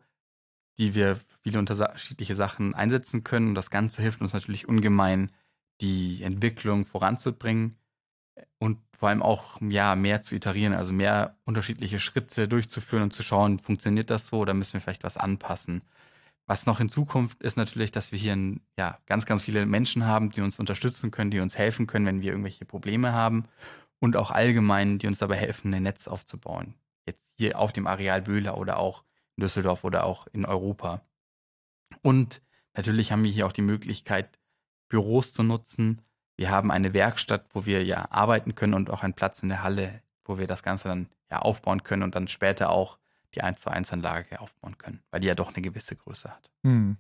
die 0.79 0.95
wir 0.95 1.19
viele 1.43 1.59
unterschiedliche 1.59 2.35
Sachen 2.35 2.75
einsetzen 2.75 3.25
können. 3.25 3.49
Und 3.49 3.55
das 3.55 3.71
Ganze 3.71 4.03
hilft 4.03 4.21
uns 4.21 4.33
natürlich 4.33 4.69
ungemein, 4.69 5.31
die 5.81 6.23
Entwicklung 6.23 6.87
voranzubringen 6.87 7.77
und 8.59 8.79
vor 8.97 9.09
allem 9.09 9.23
auch 9.23 9.61
ja, 9.61 9.97
mehr 9.97 10.23
zu 10.23 10.35
iterieren, 10.35 10.75
also 10.75 10.93
mehr 10.93 11.37
unterschiedliche 11.45 11.99
Schritte 11.99 12.47
durchzuführen 12.49 13.03
und 13.03 13.13
zu 13.13 13.23
schauen, 13.23 13.59
funktioniert 13.59 14.11
das 14.11 14.29
so 14.29 14.39
oder 14.39 14.55
müssen 14.55 14.75
wir 14.75 14.81
vielleicht 14.81 15.05
was 15.05 15.17
anpassen. 15.17 15.83
Was 16.47 16.67
noch 16.67 16.81
in 16.81 16.89
Zukunft 16.89 17.43
ist 17.43 17.57
natürlich, 17.57 17.93
dass 17.93 18.13
wir 18.13 18.19
hier 18.19 18.33
ein, 18.33 18.61
ja, 18.77 18.99
ganz, 19.07 19.27
ganz 19.27 19.45
viele 19.45 19.65
Menschen 19.65 20.05
haben, 20.05 20.31
die 20.31 20.41
uns 20.41 20.59
unterstützen 20.59 21.11
können, 21.11 21.31
die 21.31 21.41
uns 21.41 21.57
helfen 21.57 21.87
können, 21.87 22.07
wenn 22.07 22.21
wir 22.21 22.31
irgendwelche 22.31 22.65
Probleme 22.65 23.13
haben 23.13 23.47
und 24.01 24.17
auch 24.17 24.31
allgemein, 24.31 24.99
die 24.99 25.07
uns 25.07 25.19
dabei 25.19 25.37
helfen, 25.37 25.73
ein 25.73 25.85
Netz 25.85 26.09
aufzubauen. 26.09 26.75
Jetzt 27.07 27.25
hier 27.39 27.59
auf 27.59 27.73
dem 27.73 27.87
Areal 27.87 28.23
Böhler 28.23 28.59
oder 28.59 28.79
auch 28.79 29.05
in 29.37 29.43
Düsseldorf 29.43 29.85
oder 29.85 30.05
auch 30.05 30.27
in 30.33 30.45
Europa. 30.45 31.03
Und 32.03 32.43
natürlich 32.75 33.13
haben 33.13 33.23
wir 33.23 33.31
hier 33.31 33.47
auch 33.47 33.53
die 33.53 33.63
Möglichkeit, 33.63 34.39
Büros 34.89 35.33
zu 35.33 35.43
nutzen. 35.43 36.03
Wir 36.37 36.51
haben 36.51 36.71
eine 36.71 36.93
Werkstatt, 36.93 37.47
wo 37.53 37.65
wir 37.65 37.85
ja 37.85 38.11
arbeiten 38.11 38.55
können 38.55 38.75
und 38.75 38.91
auch 38.91 39.05
einen 39.05 39.15
Platz 39.15 39.43
in 39.43 39.49
der 39.49 39.63
Halle, 39.63 40.03
wo 40.25 40.39
wir 40.39 40.47
das 40.47 40.63
Ganze 40.63 40.89
dann 40.89 41.09
ja 41.31 41.39
aufbauen 41.39 41.85
können 41.85 42.03
und 42.03 42.15
dann 42.15 42.29
später 42.29 42.71
auch 42.71 42.99
die 43.35 43.43
1 43.43 43.61
zu 43.61 43.71
1 43.71 43.93
Anlage 43.93 44.41
aufbauen 44.41 44.79
können, 44.79 45.03
weil 45.11 45.21
die 45.21 45.27
ja 45.27 45.35
doch 45.35 45.49
eine 45.55 45.63
gewisse 45.63 45.97
Größe 45.97 46.31
hat. 46.31 46.51
Hm. 46.65 46.97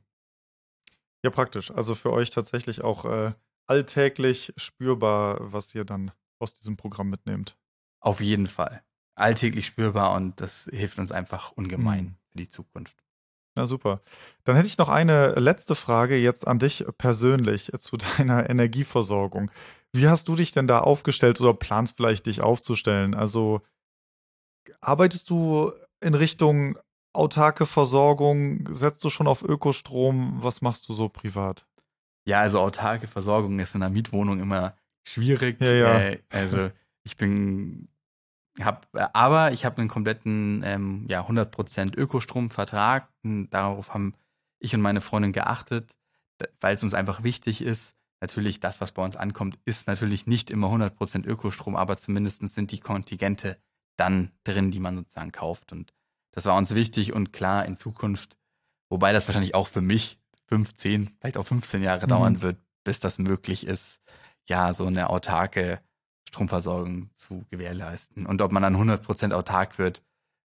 Ja, 1.22 1.30
praktisch. 1.30 1.70
Also 1.70 1.94
für 1.94 2.12
euch 2.12 2.30
tatsächlich 2.30 2.82
auch 2.82 3.04
äh, 3.04 3.32
alltäglich 3.66 4.52
spürbar, 4.56 5.52
was 5.52 5.74
ihr 5.74 5.84
dann 5.84 6.10
aus 6.38 6.54
diesem 6.54 6.76
Programm 6.76 7.10
mitnehmt. 7.10 7.56
Auf 8.00 8.20
jeden 8.20 8.48
Fall. 8.48 8.82
Alltäglich 9.14 9.66
spürbar 9.66 10.14
und 10.14 10.40
das 10.40 10.68
hilft 10.72 10.98
uns 10.98 11.12
einfach 11.12 11.52
ungemein. 11.52 12.06
Hm 12.06 12.16
für 12.32 12.38
die 12.38 12.48
Zukunft. 12.48 12.96
Na 13.54 13.66
super. 13.66 14.00
Dann 14.44 14.56
hätte 14.56 14.66
ich 14.66 14.78
noch 14.78 14.88
eine 14.88 15.32
letzte 15.34 15.74
Frage 15.74 16.16
jetzt 16.16 16.46
an 16.46 16.58
dich 16.58 16.84
persönlich 16.98 17.70
zu 17.78 17.96
deiner 18.16 18.48
Energieversorgung. 18.48 19.50
Wie 19.92 20.08
hast 20.08 20.28
du 20.28 20.36
dich 20.36 20.52
denn 20.52 20.66
da 20.66 20.80
aufgestellt 20.80 21.40
oder 21.40 21.52
planst 21.52 21.96
vielleicht 21.96 22.26
dich 22.26 22.40
aufzustellen? 22.40 23.14
Also 23.14 23.60
arbeitest 24.80 25.28
du 25.28 25.70
in 26.02 26.14
Richtung 26.14 26.78
autarke 27.12 27.66
Versorgung? 27.66 28.74
Setzt 28.74 29.02
du 29.04 29.10
schon 29.10 29.26
auf 29.26 29.42
Ökostrom? 29.42 30.38
Was 30.42 30.62
machst 30.62 30.88
du 30.88 30.92
so 30.92 31.08
privat? 31.08 31.66
Ja, 32.24 32.40
also 32.40 32.60
autarke 32.60 33.06
Versorgung 33.06 33.58
ist 33.58 33.74
in 33.74 33.82
einer 33.82 33.92
Mietwohnung 33.92 34.40
immer 34.40 34.76
schwierig. 35.04 35.60
Ja, 35.60 35.72
ja. 35.72 36.00
Äh, 36.00 36.18
also 36.30 36.70
ich 37.04 37.16
bin 37.16 37.88
hab, 38.60 38.86
aber 38.92 39.52
ich 39.52 39.64
habe 39.64 39.78
einen 39.78 39.88
kompletten 39.88 40.62
ähm, 40.64 41.06
ja, 41.08 41.26
100% 41.26 41.96
Ökostromvertrag. 41.96 43.08
Darauf 43.22 43.94
haben 43.94 44.14
ich 44.58 44.74
und 44.74 44.80
meine 44.80 45.00
Freundin 45.00 45.32
geachtet, 45.32 45.96
weil 46.60 46.74
es 46.74 46.82
uns 46.82 46.94
einfach 46.94 47.22
wichtig 47.24 47.62
ist. 47.62 47.96
Natürlich, 48.20 48.60
das, 48.60 48.80
was 48.80 48.92
bei 48.92 49.02
uns 49.02 49.16
ankommt, 49.16 49.58
ist 49.64 49.88
natürlich 49.88 50.28
nicht 50.28 50.50
immer 50.52 50.68
100% 50.68 51.26
Ökostrom, 51.26 51.74
aber 51.74 51.96
zumindest 51.96 52.46
sind 52.54 52.70
die 52.70 52.78
Kontingente 52.78 53.58
dann 53.96 54.32
drin, 54.44 54.70
die 54.70 54.80
man 54.80 54.96
sozusagen 54.96 55.32
kauft. 55.32 55.72
Und 55.72 55.92
das 56.32 56.46
war 56.46 56.56
uns 56.56 56.74
wichtig 56.74 57.12
und 57.12 57.32
klar 57.32 57.66
in 57.66 57.76
Zukunft, 57.76 58.36
wobei 58.88 59.12
das 59.12 59.28
wahrscheinlich 59.28 59.54
auch 59.54 59.68
für 59.68 59.80
mich 59.80 60.18
15, 60.46 61.16
vielleicht 61.18 61.36
auch 61.36 61.46
15 61.46 61.82
Jahre 61.82 62.06
mhm. 62.06 62.10
dauern 62.10 62.42
wird, 62.42 62.58
bis 62.84 63.00
das 63.00 63.18
möglich 63.18 63.66
ist, 63.66 64.00
ja, 64.48 64.72
so 64.72 64.86
eine 64.86 65.08
autarke 65.08 65.80
Stromversorgung 66.28 67.10
zu 67.14 67.44
gewährleisten. 67.50 68.26
Und 68.26 68.42
ob 68.42 68.52
man 68.52 68.62
dann 68.62 68.76
100% 68.76 69.32
autark 69.32 69.78
wird, 69.78 70.02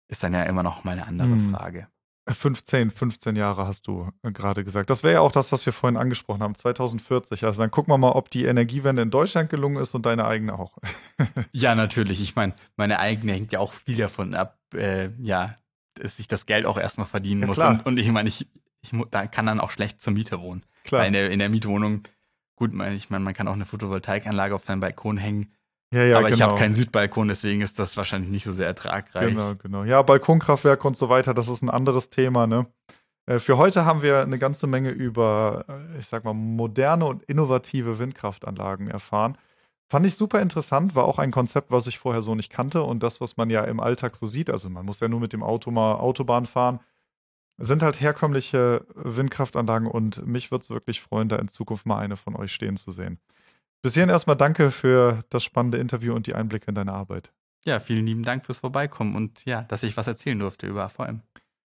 ist 0.08 0.24
dann 0.24 0.34
ja 0.34 0.44
immer 0.44 0.64
noch 0.64 0.84
mal 0.84 0.92
eine 0.92 1.08
andere 1.08 1.30
hm. 1.30 1.52
Frage. 1.54 1.88
15, 2.30 2.92
15 2.92 3.36
Jahre 3.36 3.68
hast 3.68 3.88
du 3.88 4.12
äh, 4.24 4.32
gerade 4.32 4.64
gesagt. 4.64 4.90
Das 4.90 5.04
wäre 5.04 5.16
ja 5.16 5.20
auch 5.22 5.32
das, 5.32 5.52
was 5.52 5.66
wir 5.66 5.74
vorhin 5.74 5.98
angesprochen 5.98 6.42
haben, 6.42 6.56
2040. 6.56 7.44
Also 7.46 7.62
dann 7.62 7.72
gucken 7.72 7.94
wir 7.94 7.98
mal, 7.98 8.12
ob 8.12 8.30
die 8.30 8.46
Energiewende 8.46 9.02
in 9.02 9.12
Deutschland 9.12 9.50
gelungen 9.50 9.82
ist 9.82 9.96
und 9.96 10.06
deine 10.06 10.26
eigene 10.26 10.58
auch. 10.58 10.78
ja, 11.52 11.76
natürlich. 11.76 12.22
Ich 12.22 12.36
meine, 12.36 12.54
meine 12.76 13.00
eigene 13.00 13.34
hängt 13.34 13.52
ja 13.52 13.60
auch 13.60 13.74
viel 13.74 13.98
davon 13.98 14.34
ab, 14.34 14.58
äh, 14.74 15.10
ja, 15.20 15.56
dass 15.96 16.20
ich 16.20 16.28
das 16.28 16.46
Geld 16.46 16.66
auch 16.66 16.78
erstmal 16.78 17.08
verdienen 17.08 17.42
ja, 17.42 17.48
muss. 17.48 17.58
Und, 17.58 17.86
und, 17.86 17.98
ich 17.98 18.12
meine, 18.12 18.30
ich, 18.30 18.48
ich 18.82 18.92
da 19.12 19.28
kann 19.28 19.46
dann 19.46 19.60
auch 19.60 19.72
schlecht 19.72 20.02
zur 20.02 20.14
Miete 20.14 20.42
wohnen. 20.42 20.66
Klar. 20.84 21.02
Weil 21.02 21.08
in 21.08 21.14
der, 21.14 21.32
in 21.32 21.40
der 21.40 21.50
Mietwohnung, 21.50 22.04
gut, 22.56 22.72
ich 22.74 23.10
meine, 23.10 23.24
man 23.24 23.34
kann 23.34 23.48
auch 23.48 23.54
eine 23.54 23.66
Photovoltaikanlage 23.66 24.54
auf 24.54 24.66
seinem 24.66 24.82
Balkon 24.82 25.18
hängen 25.18 25.54
ja, 25.94 26.04
ja, 26.04 26.18
Aber 26.18 26.28
genau. 26.28 26.36
ich 26.36 26.42
habe 26.42 26.56
keinen 26.56 26.74
Südbalkon, 26.74 27.28
deswegen 27.28 27.62
ist 27.62 27.80
das 27.80 27.96
wahrscheinlich 27.96 28.30
nicht 28.30 28.46
so 28.46 28.52
sehr 28.52 28.68
ertragreich. 28.68 29.30
Genau, 29.30 29.56
genau. 29.56 29.84
Ja, 29.84 30.02
Balkonkraftwerk 30.02 30.84
und 30.84 30.98
so 30.98 31.10
weiter, 31.10 31.34
das 31.34 31.48
ist 31.48 31.62
ein 31.62 31.70
anderes 31.70 32.10
Thema, 32.10 32.46
ne? 32.48 32.68
Äh, 33.26 33.40
für 33.40 33.58
heute 33.58 33.86
haben 33.86 34.02
wir 34.02 34.22
eine 34.22 34.40
ganze 34.40 34.68
Menge 34.68 34.90
über, 34.90 35.66
äh, 35.70 36.00
ich 36.00 36.08
sag 36.08 36.24
mal, 36.24 36.34
moderne 36.34 37.06
und 37.06 37.24
innovative 37.24 38.00
Windkraftanlagen 38.00 38.90
erfahren. 38.90 39.38
Fand 39.90 40.06
ich 40.06 40.16
super 40.16 40.42
interessant, 40.42 40.96
war 40.96 41.06
auch 41.06 41.20
ein 41.20 41.32
Konzept, 41.32 41.72
was 41.72 41.88
ich 41.88 42.00
vorher 42.00 42.22
so 42.22 42.36
nicht 42.36 42.52
kannte 42.52 42.84
und 42.84 43.04
das, 43.04 43.22
was 43.22 43.38
man 43.38 43.50
ja 43.50 43.64
im 43.64 43.80
Alltag 43.80 44.18
so 44.18 44.26
sieht, 44.26 44.50
also 44.50 44.70
man 44.70 44.86
muss 44.86 45.00
ja 45.00 45.08
nur 45.08 45.22
mit 45.22 45.32
dem 45.32 45.44
Auto 45.44 45.72
mal 45.72 45.96
Autobahn 45.96 46.46
fahren, 46.46 46.82
sind 47.58 47.82
halt 47.82 48.02
herkömmliche 48.02 48.86
Windkraftanlagen 48.96 49.88
und 49.88 50.26
mich 50.28 50.52
würde 50.52 50.64
es 50.64 50.70
wirklich 50.70 51.02
freuen, 51.02 51.30
da 51.30 51.38
in 51.38 51.48
Zukunft 51.48 51.86
mal 51.86 52.00
eine 52.00 52.18
von 52.18 52.36
euch 52.36 52.52
stehen 52.52 52.76
zu 52.76 52.92
sehen. 52.92 53.20
Bis 53.82 53.94
hierhin 53.94 54.10
erstmal 54.10 54.36
danke 54.36 54.72
für 54.72 55.20
das 55.30 55.44
spannende 55.44 55.78
Interview 55.78 56.14
und 56.14 56.28
die 56.28 56.36
Einblicke 56.36 56.68
in 56.68 56.76
deine 56.76 56.94
Arbeit. 56.94 57.32
Ja, 57.66 57.80
vielen 57.80 58.06
lieben 58.06 58.24
Dank 58.24 58.46
fürs 58.46 58.60
Vorbeikommen 58.60 59.16
und 59.16 59.44
ja, 59.46 59.64
dass 59.64 59.84
ich 59.84 59.98
was 59.98 60.08
erzählen 60.08 60.40
durfte 60.40 60.68
über 60.68 60.84
AVM. 60.86 61.22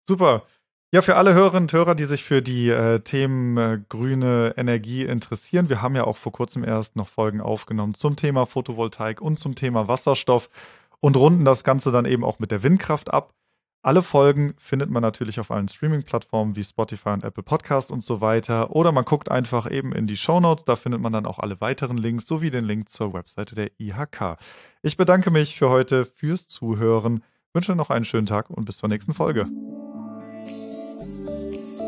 Super. 0.08 0.46
Ja, 0.94 1.02
für 1.02 1.18
alle 1.18 1.34
Hörerinnen 1.34 1.64
und 1.64 1.74
Hörer, 1.74 1.96
die 1.96 2.06
sich 2.06 2.24
für 2.24 2.42
die 2.42 2.70
äh, 2.70 3.02
Themen 3.02 3.58
äh, 3.58 3.80
grüne 3.90 4.54
Energie 4.56 5.04
interessieren, 5.04 5.68
wir 5.68 5.82
haben 5.82 5.96
ja 5.96 6.06
auch 6.06 6.16
vor 6.16 6.32
kurzem 6.32 6.64
erst 6.64 6.96
noch 6.96 7.10
Folgen 7.10 7.42
aufgenommen 7.42 7.94
zum 7.94 8.16
Thema 8.16 8.46
Photovoltaik 8.46 9.20
und 9.20 9.38
zum 9.38 9.56
Thema 9.56 9.90
Wasserstoff 9.90 10.50
und 11.02 11.18
runden 11.18 11.44
das 11.44 11.66
Ganze 11.66 11.92
dann 11.92 12.06
eben 12.06 12.24
auch 12.24 12.40
mit 12.40 12.52
der 12.52 12.64
Windkraft 12.64 13.14
ab. 13.14 13.34
Alle 13.84 14.02
Folgen 14.02 14.54
findet 14.58 14.90
man 14.90 15.02
natürlich 15.02 15.40
auf 15.40 15.52
allen 15.52 15.68
Streaming-Plattformen 15.68 16.56
wie 16.56 16.64
Spotify 16.64 17.10
und 17.10 17.24
Apple 17.24 17.44
Podcast 17.44 17.92
und 17.92 18.04
so 18.04 18.22
weiter. 18.22 18.76
Oder 18.76 18.92
man 18.92 19.06
guckt 19.06 19.32
einfach 19.32 19.70
eben 19.72 19.94
in 19.94 20.08
die 20.08 20.18
Show 20.18 20.40
Notes, 20.40 20.66
da 20.66 20.76
findet 20.76 21.00
man 21.00 21.14
dann 21.14 21.26
auch 21.26 21.40
alle 21.40 21.62
weiteren 21.62 21.98
Links 21.98 22.26
sowie 22.26 22.52
den 22.52 22.66
Link 22.66 22.90
zur 22.90 23.14
Webseite 23.14 23.56
der 23.56 23.72
IHK. 23.80 24.38
Ich 24.82 24.98
bedanke 24.98 25.32
mich 25.32 25.56
für 25.56 25.70
heute 25.70 26.06
fürs 26.06 26.48
Zuhören, 26.48 27.24
wünsche 27.54 27.76
noch 27.76 27.90
einen 27.90 28.06
schönen 28.06 28.26
Tag 28.26 28.50
und 28.50 28.66
bis 28.66 28.78
zur 28.78 28.90
nächsten 28.90 29.14
Folge. 29.14 29.48